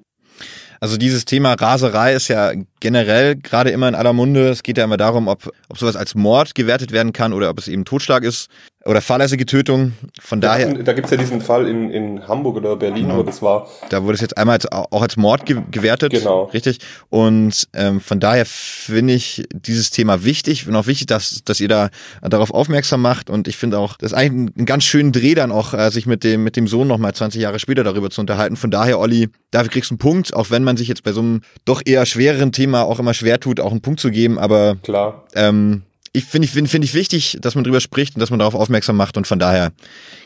Also 0.80 0.98
dieses 0.98 1.26
Thema 1.26 1.54
Raserei 1.54 2.13
ist 2.15 2.28
ja 2.28 2.54
generell 2.82 3.38
gerade 3.38 3.70
immer 3.70 3.88
in 3.88 3.96
aller 3.96 4.12
Munde. 4.12 4.50
Es 4.50 4.63
geht 4.63 4.78
ja 4.78 4.84
immer 4.84 4.98
darum, 4.98 5.30
ob, 5.30 5.50
ob 5.70 5.78
sowas 5.78 5.96
als 5.96 6.15
Mord 6.15 6.54
gewertet 6.54 6.91
werden 6.91 7.13
kann 7.13 7.32
oder 7.32 7.50
ob 7.50 7.60
es 7.60 7.70
eben 7.70 7.86
Totschlag 7.86 8.24
ist 8.24 8.50
oder 8.84 9.02
fahrlässige 9.02 9.46
Tötung. 9.46 9.94
Von 10.20 10.41
da 10.41 10.50
daher. 10.50 10.74
Da 10.74 10.94
gibt's 10.94 11.12
ja 11.12 11.17
diesen 11.17 11.41
Fall 11.41 11.67
in, 11.67 11.91
in 11.91 12.28
Hamburg 12.28 12.58
oder 12.58 12.76
Berlin, 12.76 13.04
genau. 13.04 13.20
wo 13.20 13.24
das 13.24 13.41
war. 13.41 13.67
Da 13.89 14.04
wurde 14.04 14.15
es 14.15 14.22
jetzt 14.22 14.38
einmal 14.38 14.56
als, 14.56 14.72
auch 14.72 15.02
als 15.02 15.17
Mord 15.17 15.46
ge 15.46 15.62
gewertet. 15.70 16.12
Genau. 16.12 16.46
Richtig. 16.46 16.80
Und 17.10 17.67
ähm, 17.74 18.02
von 18.02 18.20
daher 18.20 18.46
finde 18.46 19.13
ich 19.13 19.46
dieses 19.54 19.91
Thema 19.91 20.24
wichtig. 20.24 20.67
Und 20.67 20.76
auch 20.76 20.88
wichtig, 20.88 21.08
dass, 21.08 21.44
dass 21.46 21.60
ihr 21.60 21.67
da 21.67 21.89
darauf 22.24 22.52
aufmerksam 22.52 23.02
macht. 23.02 23.30
Und 23.30 23.48
ich 23.48 23.58
finde 23.58 23.78
auch, 23.78 23.98
das 23.98 24.13
ist 24.13 24.17
eigentlich 24.17 24.58
ein 24.58 24.65
ganz 24.65 24.84
schönen 24.84 25.12
Dreh 25.12 25.36
dann 25.36 25.52
auch, 25.52 25.76
äh, 25.76 25.91
sich 25.91 26.08
mit 26.08 26.24
dem, 26.24 26.44
mit 26.44 26.56
dem 26.56 26.67
Sohn 26.67 26.88
nochmal 26.88 27.13
20 27.13 27.39
Jahre 27.39 27.60
später 27.60 27.84
darüber 27.84 28.10
zu 28.10 28.22
unterhalten. 28.22 28.56
Von 28.56 28.72
daher, 28.72 28.98
Olli, 29.00 29.30
dafür 29.52 29.70
kriegst 29.70 29.91
du 29.91 29.94
einen 29.94 30.00
Punkt, 30.00 30.34
auch 30.34 30.50
wenn 30.50 30.63
man 30.63 30.78
sich 30.78 30.88
jetzt 30.88 31.04
bei 31.04 31.12
so 31.12 31.22
einem 31.22 31.41
doch 31.65 31.82
eher 31.86 32.06
schwereren 32.08 32.52
Thema 32.52 32.70
auch 32.75 32.99
immer 32.99 33.13
schwer 33.13 33.39
tut, 33.39 33.60
auch 33.60 33.71
einen 33.71 33.81
Punkt 33.81 33.99
zu 33.99 34.12
geben. 34.12 34.39
Aber 34.39 34.75
klar. 34.84 35.25
Ähm, 35.36 35.84
ich 36.13 36.25
finde 36.25 36.45
ich, 36.45 36.51
finde 36.51 36.69
find 36.69 36.84
ich 36.84 36.93
wichtig, 36.93 37.38
dass 37.41 37.55
man 37.55 37.63
drüber 37.63 37.79
spricht 37.79 38.15
und 38.15 38.19
dass 38.19 38.29
man 38.29 38.39
darauf 38.39 38.55
aufmerksam 38.55 38.97
macht 38.97 39.17
und 39.17 39.27
von 39.27 39.39
daher 39.39 39.71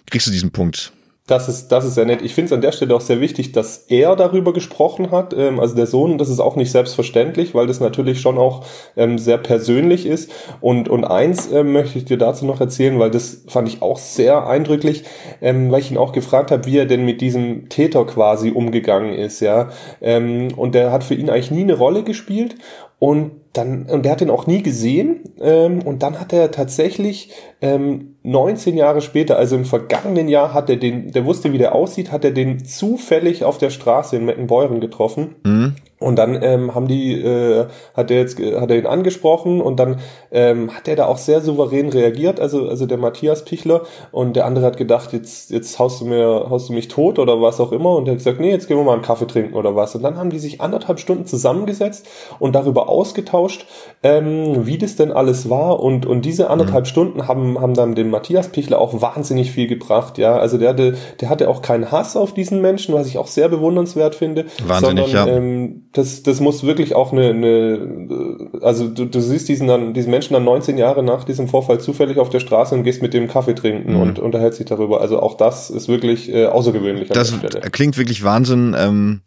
kriegst 0.09 0.27
du 0.27 0.31
diesen 0.31 0.51
Punkt. 0.51 0.91
Das 1.27 1.49
ist, 1.49 1.69
das 1.69 1.85
ist 1.85 1.95
sehr 1.95 2.05
nett. 2.05 2.21
Ich 2.21 2.35
finde 2.35 2.45
es 2.45 2.53
an 2.53 2.61
der 2.61 2.71
Stelle 2.71 2.95
auch 2.95 3.01
sehr 3.01 3.19
wichtig, 3.19 3.51
dass 3.51 3.77
er 3.87 4.15
darüber 4.15 4.53
gesprochen 4.53 5.09
hat, 5.09 5.33
ähm, 5.33 5.59
also 5.59 5.75
der 5.75 5.87
Sohn, 5.87 6.19
das 6.19 6.29
ist 6.29 6.39
auch 6.39 6.55
nicht 6.55 6.71
selbstverständlich, 6.71 7.55
weil 7.55 7.65
das 7.65 7.79
natürlich 7.79 8.21
schon 8.21 8.37
auch 8.37 8.63
ähm, 8.95 9.17
sehr 9.17 9.39
persönlich 9.39 10.05
ist. 10.05 10.29
Und, 10.61 10.87
und 10.87 11.03
eins 11.03 11.51
ähm, 11.51 11.73
möchte 11.73 11.97
ich 11.97 12.05
dir 12.05 12.19
dazu 12.19 12.45
noch 12.45 12.61
erzählen, 12.61 12.99
weil 12.99 13.09
das 13.09 13.41
fand 13.47 13.67
ich 13.67 13.81
auch 13.81 13.97
sehr 13.97 14.45
eindrücklich, 14.45 15.03
ähm, 15.41 15.71
weil 15.71 15.79
ich 15.79 15.89
ihn 15.89 15.97
auch 15.97 16.11
gefragt 16.11 16.51
habe, 16.51 16.67
wie 16.67 16.77
er 16.77 16.85
denn 16.85 17.05
mit 17.05 17.21
diesem 17.21 17.69
Täter 17.69 18.05
quasi 18.05 18.51
umgegangen 18.51 19.13
ist, 19.13 19.39
ja. 19.39 19.69
Ähm, 20.01 20.49
und 20.55 20.75
der 20.75 20.91
hat 20.91 21.03
für 21.03 21.15
ihn 21.15 21.31
eigentlich 21.31 21.49
nie 21.49 21.63
eine 21.63 21.73
Rolle 21.73 22.03
gespielt. 22.03 22.55
Und 22.99 23.31
dann, 23.53 23.87
und 23.87 24.03
der 24.05 24.13
hat 24.13 24.21
den 24.21 24.29
auch 24.29 24.47
nie 24.47 24.61
gesehen. 24.61 25.21
Ähm, 25.41 25.81
und 25.81 26.03
dann 26.03 26.19
hat 26.19 26.33
er 26.33 26.51
tatsächlich 26.51 27.31
ähm, 27.61 28.14
19 28.25 28.75
Jahre 28.75 29.01
später, 29.01 29.37
also 29.37 29.55
im 29.55 29.65
vergangenen 29.65 30.27
Jahr, 30.27 30.53
hat 30.53 30.69
er 30.69 30.77
den, 30.77 31.11
der 31.11 31.25
wusste, 31.25 31.53
wie 31.53 31.57
der 31.57 31.75
aussieht, 31.75 32.11
hat 32.11 32.25
er 32.25 32.31
den 32.31 32.65
zufällig 32.65 33.43
auf 33.43 33.57
der 33.57 33.69
Straße 33.69 34.15
in 34.17 34.25
Meckenbeuren 34.25 34.79
getroffen. 34.79 35.35
Mhm. 35.43 35.75
Und 35.97 36.17
dann 36.17 36.37
ähm, 36.43 36.75
haben 36.75 36.89
die, 36.89 37.13
äh, 37.13 37.67
hat 37.93 38.11
er 38.11 38.17
jetzt, 38.17 38.37
hat 38.37 38.69
er 38.69 38.77
ihn 38.77 38.85
angesprochen 38.85 39.61
und 39.61 39.79
dann 39.79 40.01
ähm, 40.29 40.75
hat 40.75 40.89
er 40.89 40.97
da 40.97 41.05
auch 41.05 41.17
sehr 41.17 41.39
souverän 41.39 41.87
reagiert, 41.87 42.41
also, 42.41 42.67
also 42.67 42.85
der 42.85 42.97
Matthias 42.97 43.45
Pichler 43.45 43.83
und 44.11 44.35
der 44.35 44.45
andere 44.45 44.65
hat 44.65 44.75
gedacht, 44.75 45.13
jetzt, 45.13 45.51
jetzt 45.51 45.79
haust 45.79 46.01
du 46.01 46.05
mir, 46.05 46.47
haust 46.49 46.67
du 46.67 46.73
mich 46.73 46.89
tot 46.89 47.17
oder 47.17 47.41
was 47.41 47.61
auch 47.61 47.71
immer 47.71 47.95
und 47.95 48.07
er 48.07 48.11
hat 48.11 48.17
gesagt, 48.17 48.41
nee, 48.41 48.51
jetzt 48.51 48.67
gehen 48.67 48.75
wir 48.75 48.83
mal 48.83 48.93
einen 48.93 49.03
Kaffee 49.03 49.25
trinken 49.25 49.53
oder 49.53 49.77
was. 49.77 49.95
Und 49.95 50.03
dann 50.03 50.17
haben 50.17 50.31
die 50.31 50.39
sich 50.39 50.59
anderthalb 50.59 50.99
Stunden 50.99 51.25
zusammengesetzt 51.25 52.05
und 52.39 52.53
darüber 52.53 52.89
ausgetauscht, 52.89 53.65
ähm, 54.03 54.65
wie 54.65 54.77
das 54.77 54.97
denn 54.97 55.13
alles 55.13 55.49
war 55.49 55.79
und, 55.79 56.05
und 56.05 56.25
diese 56.25 56.49
anderthalb 56.49 56.83
mhm. 56.83 56.89
Stunden 56.89 57.27
haben, 57.29 57.61
haben 57.61 57.73
dann 57.73 57.95
dem 57.95 58.13
Matthias 58.15 58.47
Pichler 58.47 58.79
auch 58.79 59.01
wahnsinnig 59.01 59.51
viel 59.51 59.67
gebracht, 59.67 60.17
ja. 60.17 60.37
Also 60.37 60.57
der 60.57 60.69
hatte, 60.69 60.95
der 61.19 61.29
hatte 61.29 61.49
auch 61.49 61.61
keinen 61.61 61.91
Hass 61.91 62.15
auf 62.15 62.33
diesen 62.33 62.61
Menschen, 62.61 62.95
was 62.95 63.07
ich 63.07 63.17
auch 63.17 63.27
sehr 63.27 63.49
bewundernswert 63.49 64.15
finde. 64.15 64.45
Wahnsinnig, 64.65 65.11
sondern, 65.11 65.27
ja. 65.27 65.35
Ähm, 65.35 65.89
das, 65.91 66.23
das 66.23 66.39
muss 66.39 66.63
wirklich 66.63 66.95
auch 66.95 67.11
eine, 67.11 67.29
eine 67.29 68.59
also 68.61 68.87
du, 68.87 69.05
du 69.05 69.19
siehst 69.19 69.49
diesen 69.49 69.67
dann, 69.67 69.93
diesen 69.93 70.11
Menschen 70.11 70.33
dann 70.33 70.45
19 70.45 70.77
Jahre 70.77 71.03
nach 71.03 71.25
diesem 71.25 71.49
Vorfall 71.49 71.79
zufällig 71.79 72.17
auf 72.17 72.29
der 72.29 72.39
Straße 72.39 72.73
und 72.73 72.83
gehst 72.83 73.01
mit 73.01 73.13
dem 73.13 73.27
Kaffee 73.27 73.53
trinken 73.53 73.93
mhm. 73.93 74.01
und 74.01 74.19
unterhältst 74.19 74.59
dich 74.59 74.67
darüber. 74.67 75.01
Also 75.01 75.19
auch 75.19 75.35
das 75.35 75.69
ist 75.69 75.87
wirklich 75.89 76.31
äh, 76.33 76.45
außergewöhnlich. 76.45 77.09
das 77.09 77.33
klingt 77.71 77.97
wirklich 77.97 78.23
Wahnsinn, 78.23 78.75
ähm, 78.77 79.21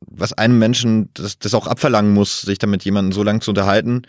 was 0.00 0.32
einem 0.32 0.58
Menschen 0.58 1.10
das, 1.14 1.38
das 1.38 1.54
auch 1.54 1.68
abverlangen 1.68 2.12
muss, 2.12 2.42
sich 2.42 2.58
damit 2.58 2.84
jemanden 2.84 3.12
so 3.12 3.22
lang 3.22 3.40
zu 3.40 3.52
unterhalten. 3.52 4.02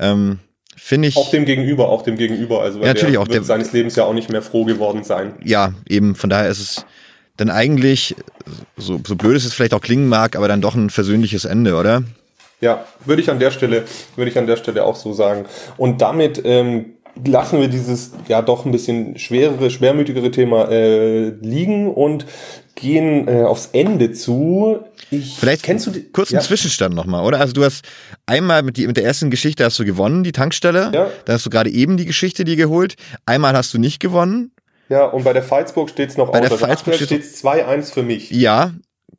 Ähm, 0.00 0.40
finde 0.76 1.08
ich. 1.08 1.16
Auch 1.16 1.30
dem 1.30 1.44
Gegenüber, 1.44 1.88
auch 1.88 2.02
dem 2.02 2.16
Gegenüber. 2.16 2.60
Also 2.62 2.80
Ja, 2.80 2.86
natürlich 2.86 3.12
der 3.14 3.20
auch 3.22 3.26
wird 3.28 3.36
dem- 3.38 3.44
seines 3.44 3.72
Lebens 3.72 3.96
ja 3.96 4.04
auch 4.04 4.12
nicht 4.14 4.30
mehr 4.30 4.42
froh 4.42 4.64
geworden 4.64 5.02
sein. 5.04 5.34
ja, 5.44 5.72
eben, 5.88 6.14
von 6.14 6.30
daher 6.30 6.48
ist 6.48 6.60
es 6.60 6.86
dann 7.36 7.50
eigentlich, 7.50 8.14
so, 8.76 9.00
so 9.06 9.16
blöd 9.16 9.36
es 9.36 9.44
jetzt 9.44 9.54
vielleicht 9.54 9.74
auch 9.74 9.80
klingen 9.82 10.08
mag, 10.08 10.36
aber 10.36 10.48
dann 10.48 10.60
doch 10.62 10.74
ein 10.74 10.88
versöhnliches 10.90 11.44
Ende, 11.44 11.74
oder? 11.76 12.02
Ja, 12.62 12.86
würde 13.04 13.20
ich 13.20 13.30
an 13.30 13.38
der 13.38 13.50
Stelle, 13.50 13.84
würde 14.16 14.30
ich 14.30 14.38
an 14.38 14.46
der 14.46 14.56
Stelle 14.56 14.84
auch 14.84 14.96
so 14.96 15.12
sagen. 15.12 15.44
Und 15.76 16.00
damit 16.00 16.40
ähm, 16.44 16.86
lassen 17.24 17.60
wir 17.60 17.68
dieses 17.68 18.12
ja 18.28 18.42
doch 18.42 18.64
ein 18.66 18.72
bisschen 18.72 19.18
schwerere, 19.18 19.70
schwermütigere 19.70 20.30
Thema 20.30 20.68
äh, 20.70 21.28
liegen 21.40 21.92
und 21.92 22.26
gehen 22.74 23.26
äh, 23.28 23.42
aufs 23.44 23.70
Ende 23.72 24.12
zu. 24.12 24.80
Ich, 25.10 25.36
Vielleicht 25.38 25.62
kennst 25.62 25.86
du 25.86 25.92
die, 25.92 26.02
kurz 26.12 26.30
ja, 26.30 26.38
einen 26.40 26.46
Zwischenstand 26.46 26.94
nochmal, 26.94 27.24
oder? 27.24 27.40
Also 27.40 27.52
du 27.54 27.64
hast 27.64 27.84
einmal 28.26 28.62
mit, 28.62 28.76
die, 28.76 28.86
mit 28.86 28.96
der 28.96 29.04
ersten 29.04 29.30
Geschichte 29.30 29.64
hast 29.64 29.78
du 29.78 29.84
gewonnen, 29.84 30.24
die 30.24 30.32
Tankstelle. 30.32 30.90
Ja. 30.92 31.10
Dann 31.24 31.34
hast 31.34 31.46
du 31.46 31.50
gerade 31.50 31.70
eben 31.70 31.96
die 31.96 32.04
Geschichte 32.04 32.44
dir 32.44 32.56
geholt. 32.56 32.96
Einmal 33.24 33.54
hast 33.54 33.72
du 33.72 33.78
nicht 33.78 33.98
gewonnen. 34.00 34.50
Ja, 34.88 35.06
und 35.06 35.24
bei 35.24 35.32
der 35.32 35.42
Falzburg 35.42 35.90
steht's 35.90 36.16
noch 36.16 36.30
Bei 36.32 36.40
der 36.40 36.52
aus. 36.52 36.60
Veitsburg 36.60 36.94
aktuell 36.94 37.06
steht's- 37.06 37.38
steht's 37.40 37.44
2-1 37.44 37.92
für 37.92 38.02
mich. 38.02 38.30
Ja. 38.30 38.72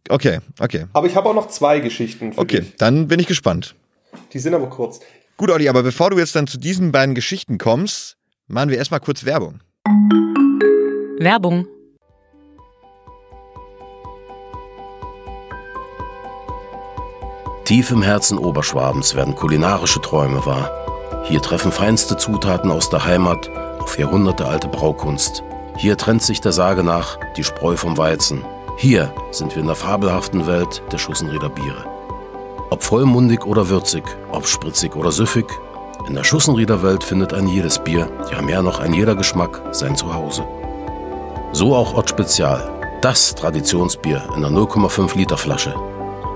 Okay, 0.10 0.40
okay. 0.60 0.86
Aber 0.94 1.08
ich 1.08 1.16
habe 1.16 1.28
auch 1.30 1.34
noch 1.36 1.48
zwei 1.50 1.80
Geschichten 1.80 2.34
für 2.34 2.40
Okay, 2.40 2.62
dich. 2.62 2.76
dann 2.78 3.08
bin 3.08 3.20
ich 3.20 3.28
gespannt. 3.28 3.76
Die 4.34 4.40
sind 4.40 4.54
aber 4.54 4.68
kurz. 4.70 5.00
Gut, 5.38 5.52
Olli, 5.52 5.70
aber 5.70 5.84
bevor 5.84 6.10
du 6.10 6.18
jetzt 6.18 6.36
dann 6.36 6.48
zu 6.48 6.58
diesen 6.58 6.92
beiden 6.92 7.14
Geschichten 7.14 7.60
kommst, 7.60 8.18
machen 8.48 8.72
wir 8.72 8.78
erstmal 8.80 9.00
kurz 9.00 9.24
Werbung. 9.24 9.62
Werbung. 11.20 11.68
Tief 17.66 17.92
im 17.92 18.02
Herzen 18.02 18.40
Oberschwabens 18.40 19.14
werden 19.14 19.36
kulinarische 19.36 20.02
Träume 20.02 20.44
wahr. 20.48 20.72
Hier 21.26 21.42
treffen 21.42 21.72
feinste 21.72 22.18
Zutaten 22.18 22.72
aus 22.72 22.90
der 22.90 23.06
Heimat 23.06 23.48
auf 23.80 24.00
jahrhundertealte 24.00 24.68
Braukunst. 24.68 25.44
Hier 25.76 25.98
trennt 25.98 26.24
sich 26.24 26.42
der 26.42 26.54
Sage 26.54 26.84
nach 26.84 27.20
die 27.36 27.44
Spreu 27.44 27.76
vom 27.76 27.96
Weizen. 27.98 28.44
Hier 28.78 29.14
sind 29.30 29.54
wir 29.54 29.62
in 29.62 29.68
der 29.68 29.76
fabelhaften 29.76 30.48
Welt 30.48 30.82
der 30.92 30.98
Schussenrieder 30.98 31.50
Biere. 31.50 31.97
Ob 32.70 32.84
vollmundig 32.84 33.46
oder 33.46 33.70
würzig, 33.70 34.04
ob 34.32 34.48
spritzig 34.48 34.96
oder 34.96 35.12
süffig, 35.12 35.46
in 36.08 36.16
der 36.16 36.24
Schussenrieder 36.24 36.84
Welt 36.84 37.04
findet 37.04 37.34
ein 37.34 37.48
jedes 37.48 37.80
Bier, 37.80 38.10
ja 38.32 38.42
mehr 38.42 38.62
noch 38.62 38.80
ein 38.80 38.94
jeder 38.94 39.16
Geschmack, 39.16 39.62
sein 39.72 39.96
Zuhause. 39.96 40.46
So 41.54 41.76
auch 41.76 41.96
Ott 41.96 42.10
Spezial, 42.10 42.70
das 43.02 43.36
Traditionsbier 43.36 44.24
in 44.36 44.42
der 44.42 44.52
0,5 44.52 45.18
Liter 45.18 45.38
Flasche 45.38 45.74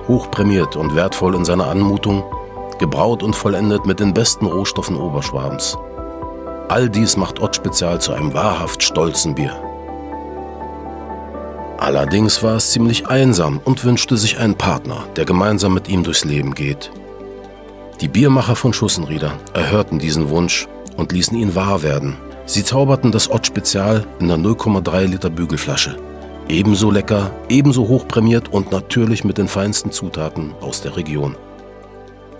hochprämiert 0.07 0.75
und 0.75 0.95
wertvoll 0.95 1.35
in 1.35 1.45
seiner 1.45 1.67
Anmutung, 1.67 2.23
gebraut 2.79 3.23
und 3.23 3.35
vollendet 3.35 3.85
mit 3.85 3.99
den 3.99 4.13
besten 4.13 4.45
Rohstoffen 4.45 4.97
Oberschwabens. 4.97 5.77
All 6.67 6.89
dies 6.89 7.17
macht 7.17 7.39
Ott 7.39 7.55
Spezial 7.55 8.01
zu 8.01 8.13
einem 8.13 8.33
wahrhaft 8.33 8.83
stolzen 8.83 9.35
Bier. 9.35 9.70
Allerdings 11.81 12.43
war 12.43 12.57
es 12.57 12.69
ziemlich 12.69 13.07
einsam 13.07 13.59
und 13.65 13.83
wünschte 13.83 14.15
sich 14.15 14.37
einen 14.37 14.53
Partner, 14.53 15.03
der 15.15 15.25
gemeinsam 15.25 15.73
mit 15.73 15.89
ihm 15.89 16.03
durchs 16.03 16.23
Leben 16.23 16.53
geht. 16.53 16.91
Die 18.01 18.07
Biermacher 18.07 18.55
von 18.55 18.71
Schussenrieder 18.71 19.33
erhörten 19.55 19.97
diesen 19.97 20.29
Wunsch 20.29 20.67
und 20.95 21.11
ließen 21.11 21.35
ihn 21.35 21.55
wahr 21.55 21.81
werden. 21.81 22.17
Sie 22.45 22.63
zauberten 22.63 23.11
das 23.11 23.31
Ott 23.31 23.47
Spezial 23.47 24.05
in 24.19 24.27
der 24.27 24.37
0,3 24.37 25.07
Liter 25.07 25.31
Bügelflasche. 25.31 25.97
Ebenso 26.47 26.91
lecker, 26.91 27.31
ebenso 27.49 27.87
hochprämiert 27.87 28.53
und 28.53 28.71
natürlich 28.71 29.23
mit 29.23 29.39
den 29.39 29.47
feinsten 29.47 29.91
Zutaten 29.91 30.53
aus 30.61 30.83
der 30.83 30.95
Region. 30.95 31.35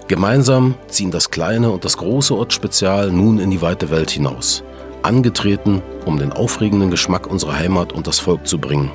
Gemeinsam 0.07 0.75
ziehen 0.87 1.09
das 1.09 1.31
kleine 1.31 1.71
und 1.71 1.83
das 1.83 1.97
große 1.97 2.37
Ott 2.37 2.53
Spezial 2.53 3.11
nun 3.11 3.39
in 3.39 3.49
die 3.49 3.63
weite 3.63 3.89
Welt 3.89 4.11
hinaus. 4.11 4.63
Angetreten, 5.01 5.81
um 6.05 6.19
den 6.19 6.31
aufregenden 6.31 6.91
Geschmack 6.91 7.25
unserer 7.25 7.57
Heimat 7.57 7.91
und 7.91 8.05
das 8.05 8.19
Volk 8.19 8.45
zu 8.45 8.59
bringen. 8.59 8.91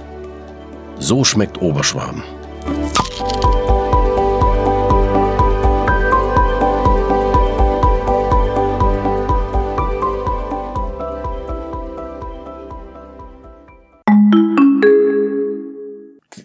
So 0.99 1.25
schmeckt 1.25 1.61
Oberschwaben. 1.61 2.23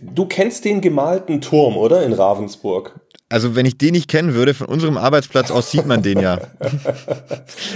Du 0.01 0.25
kennst 0.25 0.65
den 0.65 0.81
gemalten 0.81 1.41
Turm, 1.41 1.77
oder? 1.77 2.03
In 2.03 2.13
Ravensburg. 2.13 2.99
Also 3.29 3.55
wenn 3.55 3.65
ich 3.65 3.77
den 3.77 3.91
nicht 3.93 4.09
kennen 4.09 4.33
würde, 4.33 4.53
von 4.53 4.67
unserem 4.67 4.97
Arbeitsplatz 4.97 5.51
aus 5.51 5.71
sieht 5.71 5.85
man 5.85 6.01
den 6.03 6.19
ja. 6.19 6.39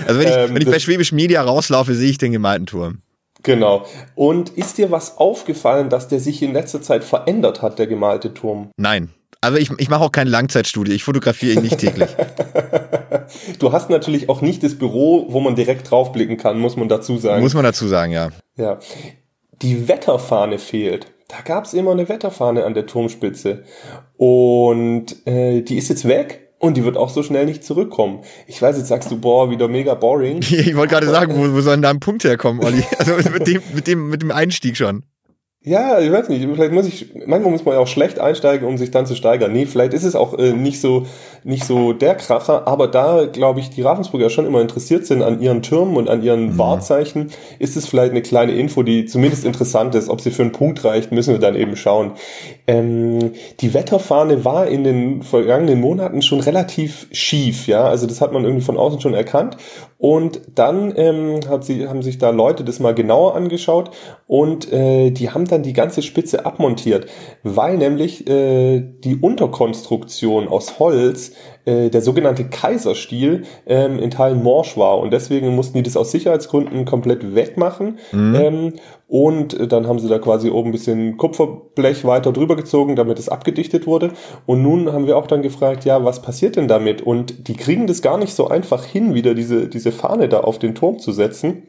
Also 0.06 0.20
wenn 0.20 0.28
ich, 0.28 0.36
Ähm, 0.36 0.50
wenn 0.54 0.58
ich 0.62 0.66
bei 0.66 0.74
das- 0.74 0.84
Schwäbisch 0.84 1.12
Media 1.14 1.42
rauslaufe, 1.42 1.96
sehe 1.96 2.10
ich 2.10 2.18
den 2.18 2.34
gemalten 2.34 2.66
Turm. 2.66 3.00
Genau. 3.46 3.86
Und 4.16 4.50
ist 4.50 4.80
dir 4.80 4.92
was 4.92 5.18
aufgefallen, 5.18 5.90
dass 5.90 6.08
der 6.08 6.20
sich 6.20 6.42
in 6.42 6.52
letzter 6.52 6.82
Zeit 6.82 7.04
verändert 7.04 7.62
hat, 7.62 7.78
der 7.80 7.88
gemalte 7.88 8.34
Turm? 8.34 8.72
Nein. 8.76 9.10
Also 9.40 9.60
ich, 9.60 9.70
ich 9.78 9.90
mache 9.90 10.04
auch 10.04 10.12
keine 10.12 10.32
Langzeitstudie, 10.32 10.94
ich 10.94 11.04
fotografiere 11.04 11.54
ihn 11.54 11.62
nicht 11.62 11.78
täglich. 11.78 12.10
Du 13.58 13.72
hast 13.72 13.90
natürlich 13.90 14.30
auch 14.30 14.42
nicht 14.42 14.62
das 14.62 14.76
Büro, 14.78 15.26
wo 15.30 15.40
man 15.40 15.56
direkt 15.56 15.90
draufblicken 15.90 16.38
kann, 16.38 16.60
muss 16.60 16.76
man 16.76 16.90
dazu 16.90 17.18
sagen. 17.18 17.42
Muss 17.42 17.56
man 17.56 17.64
dazu 17.64 17.88
sagen, 17.88 18.12
ja. 18.12 18.30
Ja. 18.56 18.78
Die 19.64 19.88
Wetterfahne 19.88 20.60
fehlt. 20.60 21.08
Da 21.28 21.38
gab's 21.44 21.74
immer 21.74 21.92
eine 21.92 22.08
Wetterfahne 22.08 22.66
an 22.66 22.76
der 22.76 22.86
Turmspitze. 22.86 23.64
Und 24.18 25.26
äh, 25.26 25.64
die 25.64 25.78
ist 25.78 25.90
jetzt 25.90 26.08
weg 26.08 26.45
und 26.66 26.76
die 26.76 26.84
wird 26.84 26.98
auch 26.98 27.10
so 27.10 27.24
schnell 27.24 27.46
nicht 27.46 27.64
zurückkommen. 27.64 28.20
Ich 28.48 28.62
weiß, 28.62 28.78
jetzt 28.78 28.88
sagst 28.88 29.12
du, 29.12 29.18
boah, 29.18 29.50
wieder 29.50 29.68
mega 29.68 29.94
boring. 29.94 30.42
Ich 30.66 30.76
wollte 30.76 30.94
gerade 30.94 31.08
sagen, 31.08 31.34
wo, 31.36 31.56
wo 31.56 31.62
soll 31.62 31.76
denn 31.76 31.84
da 31.84 31.90
ein 31.90 32.00
Punkt 32.00 32.24
herkommen, 32.24 32.64
Olli? 32.64 32.84
Also 33.00 33.14
mit 33.30 33.48
dem, 33.48 33.62
mit 33.74 33.88
dem, 33.88 34.10
mit 34.10 34.22
dem 34.22 34.32
Einstieg 34.32 34.78
schon. 34.78 35.04
Ja, 35.66 36.00
ich 36.00 36.12
weiß 36.12 36.30
nicht, 36.30 36.44
vielleicht 36.44 36.74
muss 36.74 36.86
ich, 36.86 37.10
manchmal 37.26 37.52
muss 37.52 37.66
man 37.66 37.74
ja 37.74 37.80
auch 37.80 37.88
schlecht 37.88 38.20
einsteigen, 38.20 38.68
um 38.68 38.78
sich 38.78 38.92
dann 38.92 39.08
zu 39.08 39.16
steigern. 39.16 39.52
Nee, 39.52 39.66
vielleicht 39.66 39.94
ist 39.94 40.04
es 40.04 40.16
auch 40.16 40.38
äh, 40.38 40.54
nicht 40.54 40.80
so, 40.80 41.08
nicht 41.46 41.64
so 41.66 41.94
der 41.94 42.16
Kracher, 42.16 42.68
aber 42.68 42.88
da, 42.88 43.28
glaube 43.28 43.60
ich, 43.60 43.70
die 43.70 43.84
Ravensburger 43.84 44.32
schon 44.32 44.48
immer 44.48 44.62
interessiert 44.62 45.06
sind 45.06 45.22
an 45.22 45.40
ihren 45.40 45.62
Türmen 45.62 45.96
und 45.96 46.10
an 46.10 46.24
ihren 46.24 46.58
Wahrzeichen, 46.58 47.30
ist 47.60 47.78
es 47.78 47.86
vielleicht 47.88 48.12
eine 48.12 48.24
kleine 48.24 48.54
Info, 48.54 48.82
die 48.82 49.06
zumindest 49.06 49.46
interessant 49.46 49.94
ist. 49.94 50.10
Ob 50.10 50.22
sie 50.22 50.32
für 50.32 50.42
einen 50.42 50.54
Punkt 50.54 50.84
reicht, 50.84 51.12
müssen 51.12 51.34
wir 51.34 51.40
dann 51.40 51.56
eben 51.56 51.76
schauen. 51.76 52.14
Ähm, 52.66 53.34
die 53.60 53.76
Wetterfahne 53.76 54.44
war 54.44 54.68
in 54.68 54.84
den 54.84 55.22
vergangenen 55.22 55.80
Monaten 55.80 56.24
schon 56.24 56.40
relativ 56.40 57.08
schief, 57.12 57.68
ja, 57.68 57.84
also 57.84 58.08
das 58.08 58.22
hat 58.22 58.34
man 58.34 58.44
irgendwie 58.44 58.66
von 58.66 58.78
außen 58.78 59.00
schon 59.00 59.14
erkannt. 59.14 59.56
Und 59.98 60.42
dann 60.56 60.94
ähm, 60.98 61.40
hat 61.48 61.64
sie, 61.64 61.88
haben 61.88 62.02
sich 62.02 62.18
da 62.18 62.32
Leute 62.32 62.64
das 62.64 62.80
mal 62.80 62.94
genauer 62.94 63.36
angeschaut 63.36 63.92
und 64.28 64.72
äh, 64.72 65.10
die 65.12 65.30
haben 65.30 65.46
dann 65.46 65.64
die 65.64 65.74
ganze 65.74 66.02
Spitze 66.02 66.46
abmontiert, 66.46 67.08
weil 67.44 67.78
nämlich 67.78 68.30
äh, 68.30 68.82
die 68.82 69.16
Unterkonstruktion 69.16 70.48
aus 70.50 70.80
Holz, 70.80 71.32
äh, 71.66 71.90
der 71.90 72.02
sogenannte 72.02 72.46
Kaiserstiel, 72.46 73.44
ähm, 73.66 74.00
in 74.00 74.12
Teilen 74.12 74.44
morsch 74.44 74.78
war 74.78 75.00
und 75.00 75.12
deswegen 75.12 75.56
mussten 75.56 75.78
die 75.78 75.84
das 75.84 75.98
aus 75.98 76.12
Sicherheitsgründen 76.12 76.86
komplett 76.86 77.36
wegmachen. 77.36 77.98
Ähm, 78.14 78.74
und 79.08 79.60
äh, 79.60 79.68
dann 79.68 79.88
haben 79.88 80.00
sie 80.00 80.08
da 80.08 80.20
quasi 80.20 80.50
oben 80.50 80.70
ein 80.70 80.72
bisschen 80.72 81.18
Kupferblech 81.18 82.06
weiter 82.06 82.32
drüber 82.32 82.56
gezogen, 82.56 82.96
damit 82.96 83.20
es 83.20 83.30
abgedichtet 83.30 83.86
wurde. 83.86 84.12
Und 84.46 84.64
nun 84.64 84.92
haben 84.92 85.08
wir 85.08 85.18
auch 85.18 85.28
dann 85.28 85.42
gefragt, 85.42 85.86
ja, 85.86 86.04
was 86.04 86.22
passiert 86.22 86.56
denn 86.56 86.68
damit? 86.68 87.02
Und 87.02 87.48
die 87.48 87.56
kriegen 87.56 87.88
das 87.88 88.02
gar 88.02 88.18
nicht 88.18 88.34
so 88.34 88.48
einfach 88.48 88.84
hin, 88.84 89.14
wieder 89.14 89.36
diese, 89.36 89.68
diese 89.68 89.92
Fahne 89.92 90.30
da 90.30 90.42
auf 90.42 90.60
den 90.60 90.76
Turm 90.76 91.00
zu 91.00 91.12
setzen 91.12 91.64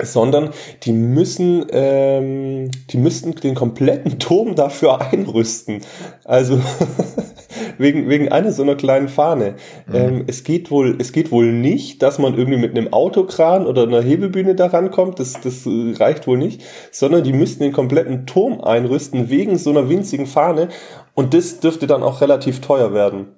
sondern 0.00 0.50
die 0.84 0.92
müssen, 0.92 1.66
ähm, 1.70 2.70
die 2.90 2.98
müssten 2.98 3.34
den 3.34 3.54
kompletten 3.54 4.18
Turm 4.18 4.54
dafür 4.54 5.00
einrüsten. 5.12 5.82
Also 6.24 6.60
wegen, 7.78 8.08
wegen 8.08 8.30
einer 8.30 8.52
so 8.52 8.62
einer 8.62 8.74
kleinen 8.74 9.08
Fahne. 9.08 9.54
Ähm, 9.92 10.24
es 10.26 10.44
geht 10.44 10.70
wohl, 10.70 10.96
es 10.98 11.12
geht 11.12 11.30
wohl 11.30 11.52
nicht, 11.52 12.02
dass 12.02 12.18
man 12.18 12.36
irgendwie 12.36 12.58
mit 12.58 12.76
einem 12.76 12.92
Autokran 12.92 13.66
oder 13.66 13.84
einer 13.84 14.02
Hebelbühne 14.02 14.54
da 14.54 14.66
rankommt. 14.66 15.18
Das, 15.18 15.40
das 15.40 15.66
äh, 15.66 15.94
reicht 15.98 16.26
wohl 16.26 16.38
nicht, 16.38 16.62
sondern 16.90 17.24
die 17.24 17.32
müssten 17.32 17.62
den 17.62 17.72
kompletten 17.72 18.26
Turm 18.26 18.60
einrüsten 18.60 19.30
wegen 19.30 19.56
so 19.58 19.70
einer 19.70 19.88
winzigen 19.88 20.26
Fahne. 20.26 20.68
Und 21.14 21.34
das 21.34 21.60
dürfte 21.60 21.86
dann 21.86 22.02
auch 22.02 22.20
relativ 22.20 22.60
teuer 22.60 22.92
werden. 22.92 23.37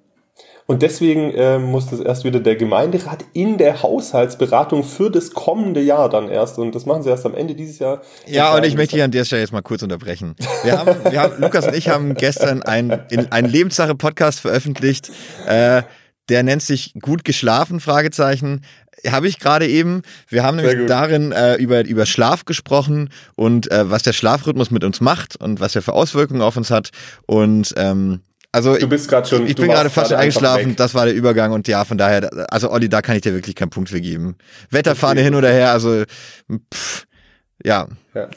Und 0.71 0.83
deswegen 0.83 1.33
ähm, 1.35 1.65
muss 1.65 1.89
das 1.89 1.99
erst 1.99 2.23
wieder 2.23 2.39
der 2.39 2.55
Gemeinderat 2.55 3.25
in 3.33 3.59
der 3.59 3.83
Haushaltsberatung 3.83 4.85
für 4.85 5.11
das 5.11 5.33
kommende 5.33 5.81
Jahr 5.81 6.09
dann 6.09 6.29
erst. 6.29 6.61
Und 6.61 6.77
das 6.77 6.87
machen 6.87 7.03
sie 7.03 7.11
erst 7.11 7.27
am 7.27 7.35
Ende 7.35 7.57
dieses 7.57 7.81
Jahr. 7.81 8.03
Ja, 8.25 8.55
und 8.55 8.65
ich 8.65 8.77
möchte 8.77 8.95
hier 8.95 9.05
an 9.05 9.11
der 9.11 9.25
Stelle 9.25 9.43
jetzt 9.43 9.53
mal 9.53 9.63
kurz 9.63 9.83
unterbrechen. 9.83 10.37
Wir 10.63 10.79
haben, 10.79 10.95
wir 11.11 11.21
haben 11.21 11.43
Lukas 11.43 11.67
und 11.67 11.75
ich 11.75 11.89
haben 11.89 12.15
gestern 12.15 12.63
ein, 12.63 13.03
in, 13.11 13.33
ein 13.33 13.47
Lebenssache-Podcast 13.47 14.39
veröffentlicht, 14.39 15.11
äh, 15.49 15.83
der 16.29 16.45
nennt 16.45 16.63
sich 16.63 16.95
Gut 17.03 17.25
geschlafen, 17.25 17.81
Fragezeichen. 17.81 18.65
Habe 19.09 19.27
ich 19.27 19.41
gerade 19.41 19.67
eben. 19.67 20.03
Wir 20.29 20.45
haben 20.45 20.59
Sehr 20.59 20.69
nämlich 20.69 20.83
gut. 20.83 20.91
darin 20.91 21.33
äh, 21.33 21.57
über, 21.57 21.85
über 21.85 22.07
Schlaf 22.07 22.45
gesprochen 22.45 23.11
und 23.35 23.69
äh, 23.73 23.91
was 23.91 24.05
der 24.05 24.13
Schlafrhythmus 24.13 24.71
mit 24.71 24.85
uns 24.85 25.01
macht 25.01 25.35
und 25.35 25.59
was 25.59 25.75
er 25.75 25.83
für 25.83 25.95
Auswirkungen 25.95 26.43
auf 26.43 26.57
uns 26.57 26.71
hat. 26.71 26.91
Und 27.27 27.75
ähm, 27.77 28.21
Also 28.53 28.77
Du 28.77 28.89
bist 28.89 29.09
gerade 29.09 29.29
schon. 29.29 29.47
ich 29.47 29.55
bin 29.55 29.69
gerade 29.69 29.91
fast 29.91 30.13
eingeschlafen, 30.13 30.75
das 30.77 30.95
war 30.95 31.05
der 31.07 31.15
Übergang 31.15 31.53
und 31.53 31.69
ja, 31.69 31.85
von 31.85 31.99
daher, 31.99 32.29
also 32.53 32.71
Olli, 32.71 32.89
da 32.89 33.01
kann 33.01 33.15
ich 33.15 33.23
dir 33.23 33.33
wirklich 33.33 33.55
keinen 33.55 33.71
Punkt 33.71 33.91
für 33.91 34.01
geben. 34.01 34.35
Wetterfahne 34.71 35.21
hin 35.21 35.37
oder 35.37 35.51
her, 35.51 35.71
also 35.71 36.03
pff, 36.75 37.05
ja. 37.65 37.87
Ja. 38.15 38.29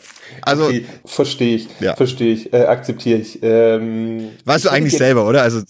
Also 0.43 0.65
Okay, 0.65 0.85
verstehe 1.05 1.55
ich, 1.55 1.67
Ja. 1.79 1.95
verstehe 1.95 2.33
ich, 2.33 2.53
äh, 2.53 2.65
akzeptiere 2.65 3.19
ich. 3.19 3.39
Ähm, 3.41 4.29
weißt 4.45 4.65
du 4.65 4.69
ich 4.69 4.73
eigentlich 4.75 4.97
selber, 4.97 5.27
oder? 5.27 5.41
Also 5.41 5.61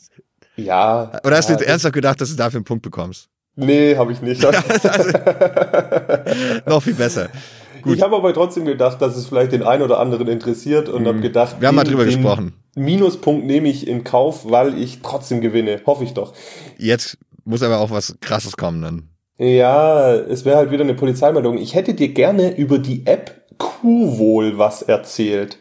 Ja. 0.58 1.20
oder 1.24 1.38
hast 1.38 1.50
ja, 1.50 1.56
du 1.56 1.62
jetzt 1.62 1.70
ernsthaft 1.70 1.94
gedacht, 1.94 2.20
dass 2.20 2.30
du 2.30 2.36
dafür 2.36 2.58
einen 2.58 2.66
Punkt 2.66 2.84
bekommst? 2.84 3.30
Nee, 3.56 3.96
habe 3.96 4.12
ich 4.12 4.22
nicht. 4.22 4.42
Noch 6.66 6.82
viel 6.84 6.96
besser. 6.96 7.30
Ich 7.86 8.02
habe 8.02 8.16
aber 8.16 8.34
trotzdem 8.34 8.66
gedacht, 8.66 9.02
dass 9.02 9.16
es 9.16 9.28
vielleicht 9.28 9.52
den 9.52 9.64
einen 9.64 9.84
oder 9.84 10.00
anderen 10.00 10.28
interessiert 10.28 10.90
und 10.90 11.06
habe 11.08 11.20
gedacht, 11.20 11.58
Mhm. 11.58 11.62
Wir 11.62 11.68
haben 11.68 11.76
mal 11.76 11.84
drüber 11.84 12.06
den 12.06 12.16
gesprochen. 12.16 12.54
Minuspunkt 12.76 13.46
nehme 13.46 13.70
ich 13.70 13.88
in 13.88 14.04
Kauf, 14.04 14.50
weil 14.50 14.78
ich 14.78 15.02
trotzdem 15.02 15.42
gewinne. 15.42 15.82
Hoffe 15.86 16.04
ich 16.04 16.14
doch. 16.14 16.34
Jetzt 16.78 17.18
muss 17.46 17.62
aber 17.64 17.80
auch 17.80 17.92
was 17.92 18.16
krasses 18.22 18.58
kommen 18.58 18.82
dann. 18.82 19.10
Ja, 19.38 20.14
es 20.14 20.46
wäre 20.46 20.58
halt 20.58 20.72
wieder 20.72 20.84
eine 20.84 20.94
Polizeimeldung. 20.94 21.58
Ich 21.58 21.76
hätte 21.76 21.94
dir 21.94 22.10
gerne 22.10 22.56
über 22.56 22.80
die 22.80 23.06
App 23.06 23.42
Qwohl 23.58 24.58
was 24.58 24.82
erzählt. 24.82 25.60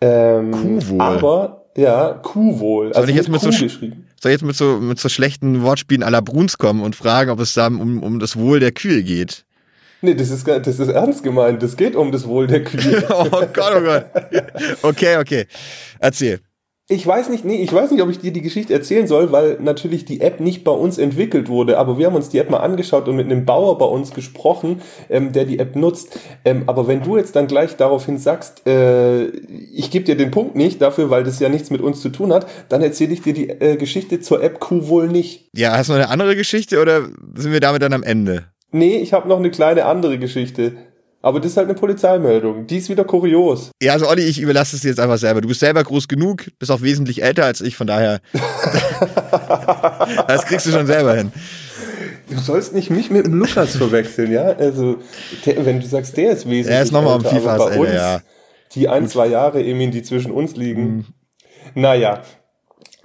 Ähm, 0.00 0.78
Qwohl? 0.80 1.00
Aber, 1.00 1.66
ja, 1.76 2.14
Qwohl. 2.22 2.92
Soll 2.94 3.08
ich 3.10 3.16
jetzt 3.16 3.28
mit 3.28 3.40
so 3.40 3.48
sch- 3.50 3.62
geschrieben. 3.62 4.06
Soll 4.20 4.32
jetzt 4.32 4.44
mit 4.44 4.56
so, 4.56 4.78
mit 4.78 4.98
so 4.98 5.08
schlechten 5.08 5.62
Wortspielen 5.62 6.02
à 6.04 6.10
la 6.10 6.20
Bruns 6.20 6.58
kommen 6.58 6.82
und 6.82 6.96
fragen, 6.96 7.30
ob 7.30 7.40
es 7.40 7.54
da 7.54 7.66
um, 7.68 8.02
um 8.02 8.18
das 8.18 8.36
Wohl 8.36 8.60
der 8.60 8.72
Kühe 8.72 9.02
geht? 9.02 9.45
Nee, 10.02 10.14
das 10.14 10.30
ist, 10.30 10.46
das 10.46 10.66
ist 10.66 10.88
ernst 10.88 11.22
gemeint. 11.22 11.62
Das 11.62 11.76
geht 11.76 11.96
um 11.96 12.12
das 12.12 12.26
Wohl 12.26 12.46
der 12.46 12.64
Kühe. 12.64 13.04
Oh 13.10 13.28
Gott, 13.52 13.72
oh 13.76 13.80
Gott. 13.80 14.06
Okay, 14.82 15.16
okay. 15.16 15.46
Erzähl. 15.98 16.40
Ich 16.88 17.04
weiß 17.04 17.30
nicht, 17.30 17.44
nee, 17.44 17.56
ich 17.56 17.72
weiß 17.72 17.90
nicht, 17.90 18.00
ob 18.00 18.10
ich 18.10 18.20
dir 18.20 18.32
die 18.32 18.42
Geschichte 18.42 18.72
erzählen 18.72 19.08
soll, 19.08 19.32
weil 19.32 19.58
natürlich 19.60 20.04
die 20.04 20.20
App 20.20 20.38
nicht 20.38 20.62
bei 20.62 20.70
uns 20.70 20.98
entwickelt 20.98 21.48
wurde, 21.48 21.78
aber 21.78 21.98
wir 21.98 22.06
haben 22.06 22.14
uns 22.14 22.28
die 22.28 22.38
App 22.38 22.48
mal 22.48 22.58
angeschaut 22.58 23.08
und 23.08 23.16
mit 23.16 23.26
einem 23.26 23.44
Bauer 23.44 23.76
bei 23.76 23.86
uns 23.86 24.12
gesprochen, 24.12 24.80
ähm, 25.10 25.32
der 25.32 25.46
die 25.46 25.58
App 25.58 25.74
nutzt. 25.74 26.16
Ähm, 26.44 26.62
aber 26.68 26.86
wenn 26.86 27.02
du 27.02 27.16
jetzt 27.16 27.34
dann 27.34 27.48
gleich 27.48 27.74
daraufhin 27.74 28.18
sagst, 28.18 28.68
äh, 28.68 29.26
ich 29.26 29.90
gebe 29.90 30.04
dir 30.04 30.16
den 30.16 30.30
Punkt 30.30 30.54
nicht 30.54 30.80
dafür, 30.80 31.10
weil 31.10 31.24
das 31.24 31.40
ja 31.40 31.48
nichts 31.48 31.70
mit 31.70 31.80
uns 31.80 32.00
zu 32.00 32.08
tun 32.08 32.32
hat, 32.32 32.46
dann 32.68 32.82
erzähle 32.82 33.14
ich 33.14 33.22
dir 33.22 33.34
die 33.34 33.50
äh, 33.50 33.76
Geschichte 33.76 34.20
zur 34.20 34.40
App 34.40 34.60
Q 34.60 34.86
wohl 34.86 35.08
nicht. 35.08 35.48
Ja, 35.54 35.76
hast 35.76 35.88
du 35.88 35.94
noch 35.94 35.98
eine 35.98 36.10
andere 36.10 36.36
Geschichte 36.36 36.80
oder 36.80 37.08
sind 37.34 37.50
wir 37.50 37.58
damit 37.58 37.82
dann 37.82 37.94
am 37.94 38.04
Ende? 38.04 38.44
Nee, 38.72 38.96
ich 38.96 39.12
habe 39.12 39.28
noch 39.28 39.38
eine 39.38 39.50
kleine 39.50 39.84
andere 39.84 40.18
Geschichte. 40.18 40.76
Aber 41.22 41.40
das 41.40 41.52
ist 41.52 41.56
halt 41.56 41.68
eine 41.68 41.76
Polizeimeldung. 41.76 42.68
Die 42.68 42.76
ist 42.76 42.88
wieder 42.88 43.04
kurios. 43.04 43.72
Ja, 43.82 43.94
also 43.94 44.08
Olli, 44.08 44.22
ich 44.22 44.38
überlasse 44.38 44.76
es 44.76 44.82
dir 44.82 44.90
jetzt 44.90 45.00
einfach 45.00 45.18
selber. 45.18 45.40
Du 45.40 45.48
bist 45.48 45.58
selber 45.58 45.82
groß 45.82 46.06
genug, 46.06 46.44
bist 46.60 46.70
auch 46.70 46.82
wesentlich 46.82 47.22
älter 47.22 47.44
als 47.44 47.60
ich, 47.60 47.76
von 47.76 47.88
daher. 47.88 48.20
das 50.28 50.44
kriegst 50.44 50.66
du 50.66 50.70
schon 50.70 50.86
selber 50.86 51.14
hin. 51.14 51.32
Du 52.30 52.38
sollst 52.38 52.74
nicht 52.74 52.90
mich 52.90 53.10
mit 53.10 53.26
dem 53.26 53.34
Lukas 53.34 53.76
verwechseln, 53.76 54.30
ja? 54.30 54.44
Also, 54.44 54.98
der, 55.44 55.66
wenn 55.66 55.80
du 55.80 55.86
sagst, 55.86 56.16
der 56.16 56.32
ist 56.32 56.48
wesentlich 56.48 56.76
Er 56.76 56.82
ist 56.82 56.92
nochmal 56.92 57.16
älter, 57.16 57.30
FIFA 57.30 57.70
älter, 57.70 57.80
uns, 57.80 57.92
ja. 57.92 58.20
die 58.74 58.88
ein, 58.88 59.08
zwei 59.08 59.26
Jahre, 59.26 59.64
Emin, 59.64 59.90
die 59.90 60.02
zwischen 60.02 60.30
uns 60.30 60.54
liegen. 60.54 60.82
Mhm. 60.82 61.04
Naja. 61.74 62.22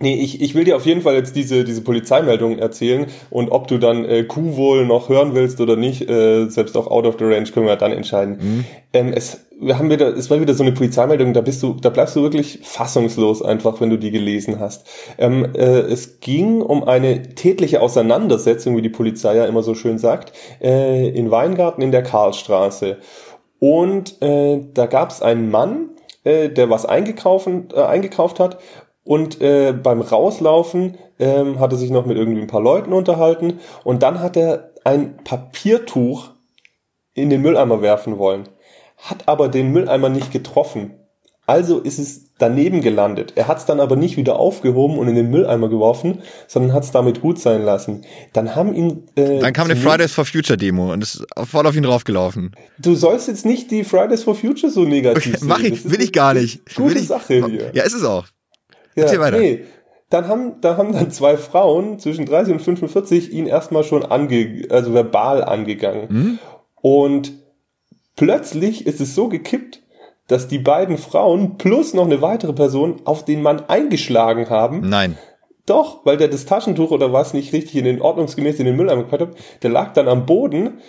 Nee, 0.01 0.15
ich, 0.15 0.41
ich 0.41 0.55
will 0.55 0.63
dir 0.63 0.75
auf 0.75 0.85
jeden 0.85 1.01
Fall 1.01 1.13
jetzt 1.13 1.35
diese, 1.35 1.63
diese 1.63 1.81
Polizeimeldung 1.81 2.57
erzählen 2.57 3.05
und 3.29 3.51
ob 3.51 3.67
du 3.67 3.77
dann 3.77 4.03
äh, 4.03 4.23
Q 4.23 4.57
wohl 4.57 4.85
noch 4.85 5.09
hören 5.09 5.35
willst 5.35 5.61
oder 5.61 5.75
nicht, 5.75 6.09
äh, 6.09 6.49
selbst 6.49 6.75
auch 6.75 6.87
out 6.87 7.05
of 7.05 7.15
the 7.19 7.25
range 7.25 7.51
können 7.53 7.67
wir 7.67 7.75
dann 7.75 7.91
entscheiden. 7.91 8.37
Mhm. 8.41 8.65
Ähm, 8.93 9.13
es, 9.13 9.45
wir 9.59 9.77
haben 9.77 9.91
wieder, 9.91 10.07
es 10.17 10.29
war 10.31 10.41
wieder 10.41 10.55
so 10.55 10.63
eine 10.63 10.71
Polizeimeldung, 10.71 11.33
da 11.33 11.41
bist 11.41 11.61
du, 11.61 11.75
da 11.79 11.89
bleibst 11.89 12.15
du 12.15 12.23
wirklich 12.23 12.59
fassungslos 12.63 13.43
einfach, 13.43 13.79
wenn 13.79 13.91
du 13.91 13.97
die 13.97 14.09
gelesen 14.09 14.59
hast. 14.59 14.87
Ähm, 15.19 15.49
äh, 15.53 15.81
es 15.81 16.19
ging 16.19 16.61
um 16.61 16.83
eine 16.83 17.35
tätliche 17.35 17.81
Auseinandersetzung, 17.81 18.75
wie 18.75 18.81
die 18.81 18.89
Polizei 18.89 19.35
ja 19.35 19.45
immer 19.45 19.61
so 19.61 19.75
schön 19.75 19.99
sagt, 19.99 20.33
äh, 20.61 21.09
in 21.09 21.29
Weingarten 21.29 21.83
in 21.83 21.91
der 21.91 22.01
Karlstraße. 22.01 22.97
Und 23.59 24.19
äh, 24.23 24.61
da 24.73 24.87
gab 24.87 25.11
es 25.11 25.21
einen 25.21 25.51
Mann, 25.51 25.89
äh, 26.23 26.49
der 26.49 26.69
was 26.69 26.85
eingekauft, 26.85 27.47
äh, 27.75 27.81
eingekauft 27.81 28.39
hat 28.39 28.57
und 29.03 29.41
äh, 29.41 29.73
beim 29.73 30.01
Rauslaufen 30.01 30.97
ähm, 31.19 31.59
hat 31.59 31.71
er 31.71 31.77
sich 31.77 31.89
noch 31.89 32.05
mit 32.05 32.17
irgendwie 32.17 32.41
ein 32.41 32.47
paar 32.47 32.61
Leuten 32.61 32.93
unterhalten 32.93 33.59
und 33.83 34.03
dann 34.03 34.19
hat 34.19 34.37
er 34.37 34.71
ein 34.83 35.17
Papiertuch 35.23 36.29
in 37.13 37.29
den 37.29 37.41
Mülleimer 37.41 37.81
werfen 37.81 38.17
wollen, 38.17 38.47
hat 38.97 39.27
aber 39.27 39.49
den 39.49 39.71
Mülleimer 39.71 40.09
nicht 40.09 40.31
getroffen. 40.31 40.95
Also 41.47 41.79
ist 41.79 41.99
es 41.99 42.31
daneben 42.37 42.81
gelandet. 42.81 43.33
Er 43.35 43.47
hat 43.47 43.57
es 43.57 43.65
dann 43.65 43.79
aber 43.79 43.95
nicht 43.95 44.15
wieder 44.15 44.37
aufgehoben 44.39 44.97
und 44.97 45.07
in 45.07 45.15
den 45.15 45.29
Mülleimer 45.29 45.69
geworfen, 45.69 46.19
sondern 46.47 46.73
hat 46.73 46.83
es 46.83 46.91
damit 46.91 47.21
gut 47.21 47.39
sein 47.39 47.63
lassen. 47.63 48.05
Dann 48.33 48.55
haben 48.55 48.73
ihn. 48.73 49.07
Äh, 49.15 49.39
Dann 49.39 49.51
kam 49.51 49.69
eine 49.69 49.75
Fridays 49.75 50.13
for 50.13 50.23
Future 50.23 50.57
Demo 50.57 50.93
und 50.93 51.03
ist 51.03 51.25
voll 51.43 51.67
auf 51.67 51.75
ihn 51.75 51.83
draufgelaufen. 51.83 52.55
Du 52.79 52.95
sollst 52.95 53.27
jetzt 53.27 53.45
nicht 53.45 53.69
die 53.71 53.83
Fridays 53.83 54.23
for 54.23 54.35
Future 54.35 54.71
so 54.71 54.85
negativ 54.85 55.37
sehen. 55.37 55.47
Mach 55.47 55.59
ich, 55.59 55.89
will 55.89 56.01
ich 56.01 56.13
gar 56.13 56.33
nicht. 56.33 56.63
Gute 56.75 56.95
will 56.95 57.01
ich, 57.01 57.07
Sache 57.07 57.45
hier. 57.45 57.71
Ja, 57.73 57.83
ist 57.83 57.93
es 57.93 58.03
auch. 58.03 58.27
Ja, 58.95 59.03
Erzähl 59.03 59.19
weiter. 59.19 59.39
Nee. 59.39 59.65
Dann 60.09 60.27
haben, 60.27 60.59
da 60.59 60.75
haben 60.75 60.91
dann 60.91 61.09
zwei 61.11 61.37
Frauen 61.37 61.97
zwischen 61.99 62.25
30 62.25 62.53
und 62.53 62.61
45 62.61 63.31
ihn 63.31 63.47
erstmal 63.47 63.83
schon 63.83 64.03
ange, 64.03 64.67
also 64.69 64.93
verbal 64.93 65.43
angegangen. 65.43 66.09
Hm? 66.09 66.39
Und 66.81 67.33
plötzlich 68.17 68.85
ist 68.85 68.99
es 68.99 69.15
so 69.15 69.29
gekippt, 69.29 69.81
dass 70.27 70.47
die 70.47 70.59
beiden 70.59 70.97
Frauen 70.97 71.57
plus 71.57 71.93
noch 71.93 72.05
eine 72.05 72.21
weitere 72.21 72.53
Person 72.53 73.01
auf 73.05 73.23
den 73.23 73.41
Mann 73.41 73.63
eingeschlagen 73.67 74.49
haben. 74.49 74.81
Nein. 74.87 75.17
Doch, 75.65 76.05
weil 76.05 76.17
der 76.17 76.27
das 76.27 76.45
Taschentuch 76.45 76.91
oder 76.91 77.13
was 77.13 77.33
nicht 77.33 77.53
richtig 77.53 77.77
in 77.77 77.85
den 77.85 78.01
ordnungsgemäß 78.01 78.59
in 78.59 78.65
den 78.65 78.75
Mülleimer 78.75 79.03
gepackt 79.03 79.21
hat. 79.21 79.35
Der 79.63 79.69
lag 79.69 79.93
dann 79.93 80.07
am 80.07 80.25
Boden 80.25 80.79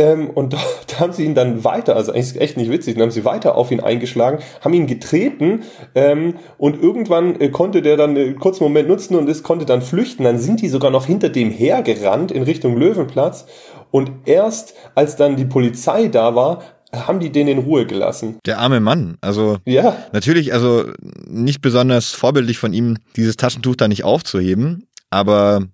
ähm, 0.00 0.30
und 0.30 0.54
da, 0.54 0.58
da 0.86 1.00
haben 1.00 1.12
sie 1.12 1.24
ihn 1.24 1.34
dann 1.34 1.62
weiter, 1.62 1.94
also 1.94 2.12
eigentlich 2.12 2.40
echt 2.40 2.56
nicht 2.56 2.70
witzig, 2.70 2.94
dann 2.94 3.02
haben 3.02 3.10
sie 3.10 3.24
weiter 3.24 3.54
auf 3.54 3.70
ihn 3.70 3.80
eingeschlagen, 3.80 4.38
haben 4.62 4.72
ihn 4.72 4.86
getreten 4.86 5.60
ähm, 5.94 6.34
und 6.56 6.82
irgendwann 6.82 7.38
äh, 7.38 7.50
konnte 7.50 7.82
der 7.82 7.96
dann 7.96 8.16
einen 8.16 8.38
kurzen 8.38 8.64
Moment 8.64 8.88
nutzen 8.88 9.14
und 9.16 9.28
es 9.28 9.42
konnte 9.42 9.66
dann 9.66 9.82
flüchten. 9.82 10.24
Dann 10.24 10.38
sind 10.38 10.62
die 10.62 10.68
sogar 10.68 10.90
noch 10.90 11.04
hinter 11.04 11.28
dem 11.28 11.50
hergerannt 11.50 12.32
in 12.32 12.42
Richtung 12.42 12.78
Löwenplatz 12.78 13.46
und 13.90 14.10
erst 14.24 14.74
als 14.94 15.16
dann 15.16 15.36
die 15.36 15.44
Polizei 15.44 16.08
da 16.08 16.34
war, 16.34 16.62
haben 16.92 17.20
die 17.20 17.30
den 17.30 17.46
in 17.46 17.58
Ruhe 17.58 17.86
gelassen. 17.86 18.38
Der 18.46 18.58
arme 18.58 18.80
Mann. 18.80 19.18
Also 19.20 19.58
Ja, 19.66 19.96
natürlich, 20.12 20.52
also 20.52 20.86
nicht 21.28 21.60
besonders 21.60 22.10
vorbildlich 22.10 22.58
von 22.58 22.72
ihm, 22.72 22.96
dieses 23.16 23.36
Taschentuch 23.36 23.76
da 23.76 23.86
nicht 23.86 24.04
aufzuheben, 24.04 24.88
aber 25.10 25.66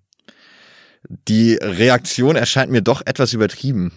die 1.29 1.55
Reaktion 1.55 2.37
erscheint 2.37 2.71
mir 2.71 2.83
doch 2.83 3.03
etwas 3.05 3.33
übertrieben. 3.33 3.92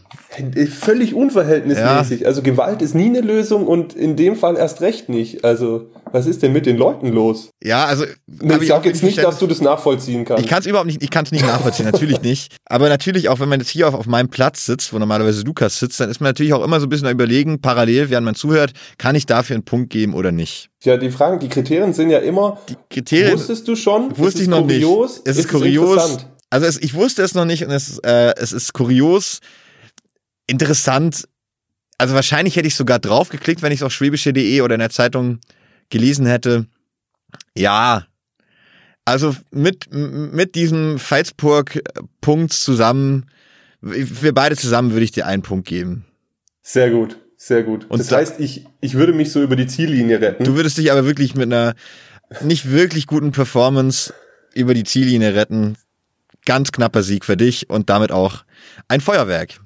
völlig 0.70 1.14
unverhältnismäßig. 1.14 2.26
Also 2.28 2.42
Gewalt 2.42 2.82
ist 2.82 2.96
nie 2.96 3.08
eine 3.08 3.22
Lösung 3.22 3.68
und 3.68 3.94
in 3.94 4.16
dem 4.16 4.36
Fall 4.36 4.58
erst 4.58 4.82
recht 4.82 5.10
nicht. 5.10 5.44
Also 5.44 5.90
was 6.12 6.26
ist 6.26 6.42
denn 6.44 6.54
mit 6.54 6.66
den 6.66 6.78
Leuten 6.78 7.08
los? 7.08 7.50
Ja, 7.64 7.86
also 7.86 8.06
ich 8.06 8.68
sag 8.68 8.86
jetzt 8.86 9.04
nicht, 9.04 9.18
dass 9.20 9.40
du 9.40 9.48
das 9.48 9.62
nachvollziehen 9.62 10.26
kannst. 10.26 10.44
Ich 10.44 10.50
kann 10.50 10.60
es 10.60 10.66
überhaupt 10.66 10.88
nicht, 10.88 11.04
ich 11.04 11.10
kann 11.10 11.26
es 11.26 11.32
nicht 11.32 11.46
nachvollziehen, 11.46 11.86
natürlich 11.86 12.22
nicht. 12.22 12.56
Aber 12.66 12.90
natürlich 12.90 13.30
auch, 13.30 13.40
wenn 13.40 13.50
man 13.50 13.60
jetzt 13.60 13.70
hier 13.70 13.88
auf, 13.88 13.94
auf 13.94 14.08
meinem 14.08 14.30
Platz 14.30 14.66
sitzt, 14.66 14.94
wo 14.94 15.00
normalerweise 15.00 15.44
Lukas 15.44 15.80
sitzt, 15.80 16.00
dann 16.00 16.10
ist 16.10 16.20
man 16.20 16.30
natürlich 16.30 16.54
auch 16.54 16.64
immer 16.64 16.80
so 16.80 16.86
ein 16.86 16.90
bisschen 16.90 17.10
überlegen, 17.10 17.62
parallel, 17.62 18.10
während 18.10 18.26
man 18.26 18.36
zuhört, 18.36 18.74
kann 18.98 19.16
ich 19.16 19.26
dafür 19.26 19.56
einen 19.56 19.66
Punkt 19.66 19.90
geben 19.92 20.14
oder 20.14 20.32
nicht. 20.32 20.70
ja, 20.84 20.98
die 20.98 21.12
Fragen, 21.12 21.40
die 21.40 21.50
Kriterien 21.50 21.94
sind 21.94 22.10
ja 22.10 22.20
immer, 22.20 22.60
Kriterien 22.90 23.34
wusstest 23.34 23.68
du 23.68 23.76
schon? 23.76 24.10
wusste 24.18 24.40
Ist 24.40 24.44
ich 24.44 24.48
noch 24.48 24.62
kurios? 24.62 25.18
nicht. 25.18 25.28
Es 25.28 25.38
ist, 25.38 25.46
es 25.46 25.52
kurios. 25.52 26.18
Also 26.50 26.66
es, 26.66 26.78
ich 26.78 26.94
wusste 26.94 27.22
es 27.24 27.36
noch 27.36 27.46
nicht 27.46 27.64
und 27.64 27.72
es, 27.72 28.00
äh, 28.00 28.34
es 28.38 28.52
ist 28.52 28.74
kurios, 28.74 29.40
interessant. 30.48 31.28
Also 31.98 32.16
wahrscheinlich 32.16 32.56
hätte 32.56 32.68
ich 32.68 32.76
sogar 32.76 33.00
draufgeklickt, 33.00 33.62
wenn 33.62 33.72
ich 33.72 33.80
es 33.80 33.84
auf 33.84 33.94
schwäbische.de 33.94 34.62
oder 34.62 34.76
in 34.76 34.80
der 34.80 34.90
Zeitung 34.90 35.40
gelesen 35.90 36.26
hätte. 36.26 36.66
Ja. 37.56 38.06
Also 39.06 39.36
mit, 39.52 39.92
mit 39.92 40.56
diesem 40.56 40.98
Veitsburg-Punkt 41.00 42.54
zusammen, 42.54 43.26
wir 43.82 44.34
beide 44.34 44.56
zusammen 44.56 44.92
würde 44.92 45.04
ich 45.04 45.12
dir 45.12 45.26
einen 45.26 45.42
Punkt 45.42 45.68
geben. 45.68 46.06
Sehr 46.62 46.92
gut, 46.92 47.18
sehr 47.38 47.64
gut. 47.64 47.86
Und 47.90 48.00
das 48.00 48.08
da- 48.08 48.18
heißt, 48.18 48.40
ich, 48.40 48.66
ich 48.82 48.94
würde 48.96 49.14
mich 49.14 49.32
so 49.32 49.42
über 49.42 49.56
die 49.56 49.68
Ziellinie 49.68 50.22
retten. 50.22 50.44
Du 50.44 50.56
würdest 50.56 50.78
dich 50.78 50.92
aber 50.92 51.06
wirklich 51.06 51.36
mit 51.36 51.46
einer 51.52 51.74
nicht 52.42 52.70
wirklich 52.72 53.08
guten 53.08 53.32
Performance 53.32 54.14
über 54.54 54.74
die 54.74 54.84
Ziellinie 54.84 55.34
retten. 55.34 55.76
Ganz 56.46 56.72
knapper 56.72 57.04
Sieg 57.04 57.26
für 57.26 57.38
dich 57.38 57.70
und 57.70 57.90
damit 57.90 58.12
auch 58.12 58.44
ein 58.88 59.02
Feuerwerk. 59.02 59.60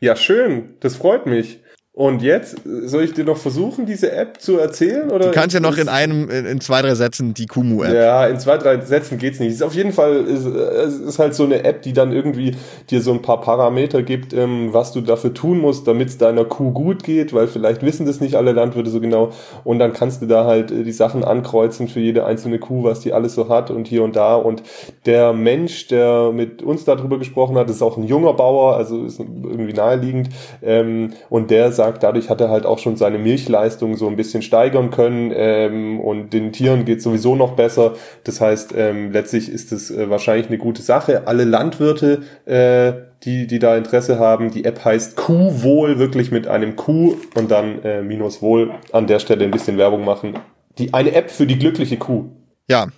ja, 0.00 0.16
schön. 0.16 0.76
Das 0.80 0.96
freut 0.96 1.26
mich. 1.26 1.63
Und 1.96 2.22
jetzt 2.22 2.56
soll 2.64 3.04
ich 3.04 3.12
dir 3.12 3.22
noch 3.22 3.36
versuchen, 3.36 3.86
diese 3.86 4.10
App 4.10 4.40
zu 4.40 4.58
erzählen? 4.58 5.12
Oder 5.12 5.26
du 5.26 5.30
kannst 5.30 5.54
ja 5.54 5.60
noch 5.60 5.78
in 5.78 5.88
einem, 5.88 6.28
in, 6.28 6.60
zwei, 6.60 6.82
drei 6.82 6.96
Sätzen 6.96 7.34
die 7.34 7.46
Kumu-App. 7.46 7.94
Ja, 7.94 8.26
in 8.26 8.40
zwei, 8.40 8.58
drei 8.58 8.80
Sätzen 8.80 9.16
geht's 9.16 9.38
nicht. 9.38 9.50
Es 9.50 9.56
ist 9.56 9.62
auf 9.62 9.76
jeden 9.76 9.92
Fall, 9.92 10.24
ist, 10.24 10.44
es 10.44 10.98
ist 10.98 11.18
halt 11.20 11.36
so 11.36 11.44
eine 11.44 11.62
App, 11.62 11.82
die 11.82 11.92
dann 11.92 12.10
irgendwie 12.10 12.56
dir 12.90 13.00
so 13.00 13.12
ein 13.12 13.22
paar 13.22 13.40
Parameter 13.40 14.02
gibt, 14.02 14.32
ähm, 14.32 14.72
was 14.72 14.90
du 14.90 15.02
dafür 15.02 15.34
tun 15.34 15.60
musst, 15.60 15.86
damit 15.86 16.08
es 16.08 16.18
deiner 16.18 16.44
Kuh 16.44 16.72
gut 16.72 17.04
geht, 17.04 17.32
weil 17.32 17.46
vielleicht 17.46 17.84
wissen 17.84 18.06
das 18.06 18.20
nicht 18.20 18.34
alle 18.34 18.50
Landwirte 18.50 18.90
so 18.90 19.00
genau. 19.00 19.30
Und 19.62 19.78
dann 19.78 19.92
kannst 19.92 20.20
du 20.20 20.26
da 20.26 20.46
halt 20.46 20.72
äh, 20.72 20.82
die 20.82 20.90
Sachen 20.90 21.22
ankreuzen 21.22 21.86
für 21.86 22.00
jede 22.00 22.26
einzelne 22.26 22.58
Kuh, 22.58 22.82
was 22.82 23.00
die 23.00 23.12
alles 23.12 23.36
so 23.36 23.48
hat 23.48 23.70
und 23.70 23.86
hier 23.86 24.02
und 24.02 24.16
da. 24.16 24.34
Und 24.34 24.64
der 25.06 25.32
Mensch, 25.32 25.86
der 25.86 26.32
mit 26.32 26.60
uns 26.60 26.84
darüber 26.84 27.20
gesprochen 27.20 27.56
hat, 27.56 27.70
ist 27.70 27.82
auch 27.82 27.96
ein 27.96 28.04
junger 28.04 28.32
Bauer, 28.32 28.74
also 28.74 29.04
ist 29.04 29.20
irgendwie 29.20 29.74
naheliegend. 29.74 30.30
Ähm, 30.60 31.12
und 31.30 31.52
der 31.52 31.70
sagt, 31.70 31.83
sagt, 31.84 32.02
dadurch 32.02 32.30
hat 32.30 32.40
er 32.40 32.48
halt 32.48 32.64
auch 32.64 32.78
schon 32.78 32.96
seine 32.96 33.18
Milchleistung 33.18 33.96
so 33.96 34.08
ein 34.08 34.16
bisschen 34.16 34.40
steigern 34.40 34.90
können 34.90 35.32
ähm, 35.34 36.00
und 36.00 36.32
den 36.32 36.52
Tieren 36.52 36.84
geht 36.84 37.02
sowieso 37.02 37.36
noch 37.36 37.52
besser. 37.52 37.94
Das 38.24 38.40
heißt, 38.40 38.74
ähm, 38.76 39.12
letztlich 39.12 39.50
ist 39.50 39.70
es 39.70 39.90
äh, 39.90 40.08
wahrscheinlich 40.08 40.48
eine 40.48 40.58
gute 40.58 40.80
Sache. 40.80 41.26
Alle 41.26 41.44
Landwirte, 41.44 42.22
äh, 42.46 42.92
die, 43.24 43.46
die 43.46 43.58
da 43.58 43.76
Interesse 43.76 44.18
haben, 44.18 44.50
die 44.50 44.64
App 44.64 44.84
heißt 44.84 45.16
Kuhwohl, 45.16 45.98
wirklich 45.98 46.30
mit 46.30 46.48
einem 46.48 46.76
Q 46.76 47.16
und 47.34 47.50
dann 47.50 47.82
äh, 47.82 48.02
minus 48.02 48.40
Wohl 48.40 48.70
an 48.92 49.06
der 49.06 49.18
Stelle 49.18 49.44
ein 49.44 49.50
bisschen 49.50 49.76
Werbung 49.76 50.04
machen. 50.04 50.38
Die, 50.78 50.94
eine 50.94 51.12
App 51.12 51.30
für 51.30 51.46
die 51.46 51.58
glückliche 51.58 51.98
Kuh. 51.98 52.30
Ja, 52.68 52.88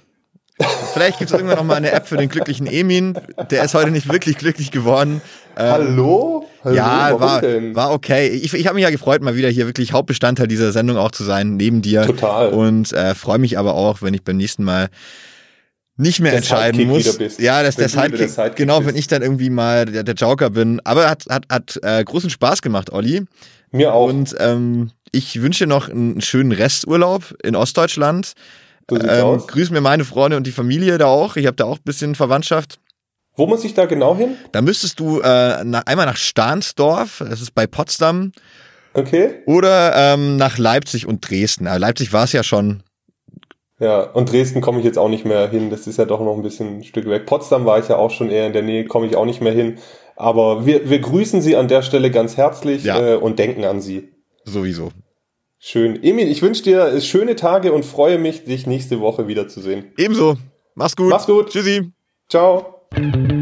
Vielleicht 0.95 1.19
gibt 1.19 1.31
es 1.31 1.37
irgendwann 1.37 1.59
noch 1.59 1.65
mal 1.65 1.75
eine 1.75 1.93
App 1.93 2.07
für 2.07 2.17
den 2.17 2.31
glücklichen 2.31 2.67
Emin. 2.67 3.19
Der 3.51 3.65
ist 3.65 3.75
heute 3.75 3.91
nicht 3.91 4.11
wirklich 4.11 4.39
glücklich 4.39 4.71
geworden. 4.71 5.21
Ähm, 5.59 5.71
Hallo? 5.71 6.47
Hallo? 6.67 6.75
Ja, 6.75 7.21
war, 7.21 7.43
war 7.43 7.93
okay. 7.93 8.27
Ich, 8.27 8.53
ich 8.53 8.67
habe 8.67 8.75
mich 8.75 8.83
ja 8.83 8.91
gefreut, 8.91 9.23
mal 9.23 9.37
wieder 9.37 9.49
hier 9.49 9.67
wirklich 9.67 9.93
Hauptbestandteil 9.93 10.49
dieser 10.49 10.73
Sendung 10.73 10.97
auch 10.97 11.13
zu 11.13 11.23
sein, 11.23 11.57
neben 11.57 11.81
dir. 11.81 12.03
Total. 12.03 12.49
Und 12.49 12.93
äh, 12.93 13.15
freue 13.15 13.39
mich 13.39 13.57
aber 13.57 13.75
auch, 13.75 14.03
wenn 14.03 14.13
ich 14.15 14.25
beim 14.25 14.37
nächsten 14.37 14.65
Mal 14.65 14.89
nicht 15.97 16.19
mehr 16.19 16.33
der 16.33 16.39
entscheiden 16.39 16.81
Sidekick 16.81 17.07
muss. 17.07 17.19
Bist. 17.19 17.39
Ja, 17.39 17.63
das, 17.63 17.77
der 17.77 17.89
Sidekick, 17.89 18.19
der 18.19 18.29
Sidekick 18.31 18.57
genau, 18.57 18.79
bist. 18.79 18.89
wenn 18.89 18.97
ich 18.97 19.07
dann 19.07 19.23
irgendwie 19.23 19.49
mal 19.49 19.87
der, 19.87 20.03
der 20.03 20.17
Joker 20.17 20.51
bin. 20.51 20.81
Aber 20.83 21.09
hat, 21.09 21.27
hat, 21.31 21.45
hat 21.49 21.79
äh, 21.85 22.03
großen 22.03 22.31
Spaß 22.31 22.63
gemacht, 22.63 22.93
Olli. 22.93 23.23
Mir 23.71 23.95
auch. 23.95 24.09
Und 24.09 24.35
ähm, 24.41 24.91
ich 25.13 25.41
wünsche 25.41 25.67
dir 25.67 25.69
noch 25.69 25.89
einen 25.89 26.21
schönen 26.21 26.51
Resturlaub 26.51 27.33
in 27.45 27.55
Ostdeutschland. 27.55 28.33
So 28.91 28.99
ähm, 29.01 29.41
grüß 29.47 29.71
mir 29.71 29.81
meine 29.81 30.05
Freunde 30.05 30.37
und 30.37 30.49
die 30.49 30.53
Familie 30.53 30.99
da 30.99 31.07
auch. 31.07 31.37
Ich 31.37 31.47
habe 31.47 31.57
da 31.57 31.65
auch 31.65 31.77
ein 31.77 31.85
bisschen 31.85 32.17
Verwandtschaft. 32.17 32.81
Wo 33.37 33.47
muss 33.47 33.65
ich 33.65 33.75
da 33.75 33.85
genau 33.85 34.17
hin? 34.17 34.37
Da 34.53 34.63
müsstest 34.63 34.99
du 34.99 35.21
äh, 35.21 35.63
nach, 35.65 35.85
einmal 35.87 36.07
nach 36.07 36.17
Stahnsdorf, 36.17 37.23
das 37.29 37.41
ist 37.41 37.55
bei 37.55 37.67
Potsdam. 37.67 38.33
Okay. 38.95 39.43
Oder 39.45 39.95
ähm, 39.95 40.37
nach 40.37 40.57
Leipzig 40.57 41.07
und 41.07 41.29
Dresden. 41.29 41.67
Aber 41.67 41.79
Leipzig 41.79 42.13
war 42.15 42.25
es 42.25 42.33
ja 42.33 42.43
schon. 42.43 42.83
Ja, 43.79 44.03
und 44.03 44.33
Dresden 44.33 44.63
komme 44.63 44.79
ich 44.79 44.87
jetzt 44.87 44.97
auch 44.97 45.11
nicht 45.11 45.27
mehr 45.27 45.51
hin. 45.51 45.69
Das 45.69 45.87
ist 45.87 45.99
ja 45.99 46.07
doch 46.07 46.21
noch 46.21 46.35
ein 46.35 46.43
bisschen 46.43 46.79
ein 46.79 46.85
Stück 46.85 47.07
weg. 47.07 47.27
Potsdam 47.27 47.67
war 47.67 47.79
ich 47.79 47.89
ja 47.89 47.97
auch 47.97 48.11
schon 48.11 48.31
eher 48.31 48.47
in 48.47 48.55
der 48.55 48.63
Nähe, 48.63 48.87
komme 48.87 49.07
ich 49.07 49.17
auch 49.17 49.27
nicht 49.27 49.43
mehr 49.43 49.53
hin. 49.53 49.79
Aber 50.17 50.65
wir, 50.65 50.89
wir 50.89 50.99
grüßen 50.99 51.43
Sie 51.43 51.57
an 51.57 51.69
der 51.69 51.83
Stelle 51.83 52.11
ganz 52.11 52.39
herzlich 52.39 52.85
ja. 52.85 53.15
äh, 53.15 53.17
und 53.17 53.39
denken 53.39 53.65
an 53.65 53.83
Sie. 53.83 54.09
Sowieso. 54.45 54.93
Schön. 55.59 56.03
Emil, 56.03 56.29
ich 56.29 56.41
wünsche 56.41 56.63
dir 56.63 56.99
schöne 57.03 57.37
Tage 57.37 57.73
und 57.73 57.85
freue 57.85 58.19
mich, 58.19 58.45
dich 58.45 58.67
nächste 58.67 59.01
Woche 59.01 59.29
wiederzusehen. 59.29 59.93
Ebenso. 59.99 60.37
Mach's 60.75 60.97
gut. 60.97 61.11
Mach's 61.11 61.27
gut. 61.27 61.51
Tschüssi. 61.51 61.93
Ciao. 62.31 62.76
Thank 62.93 63.15
you. 63.17 63.36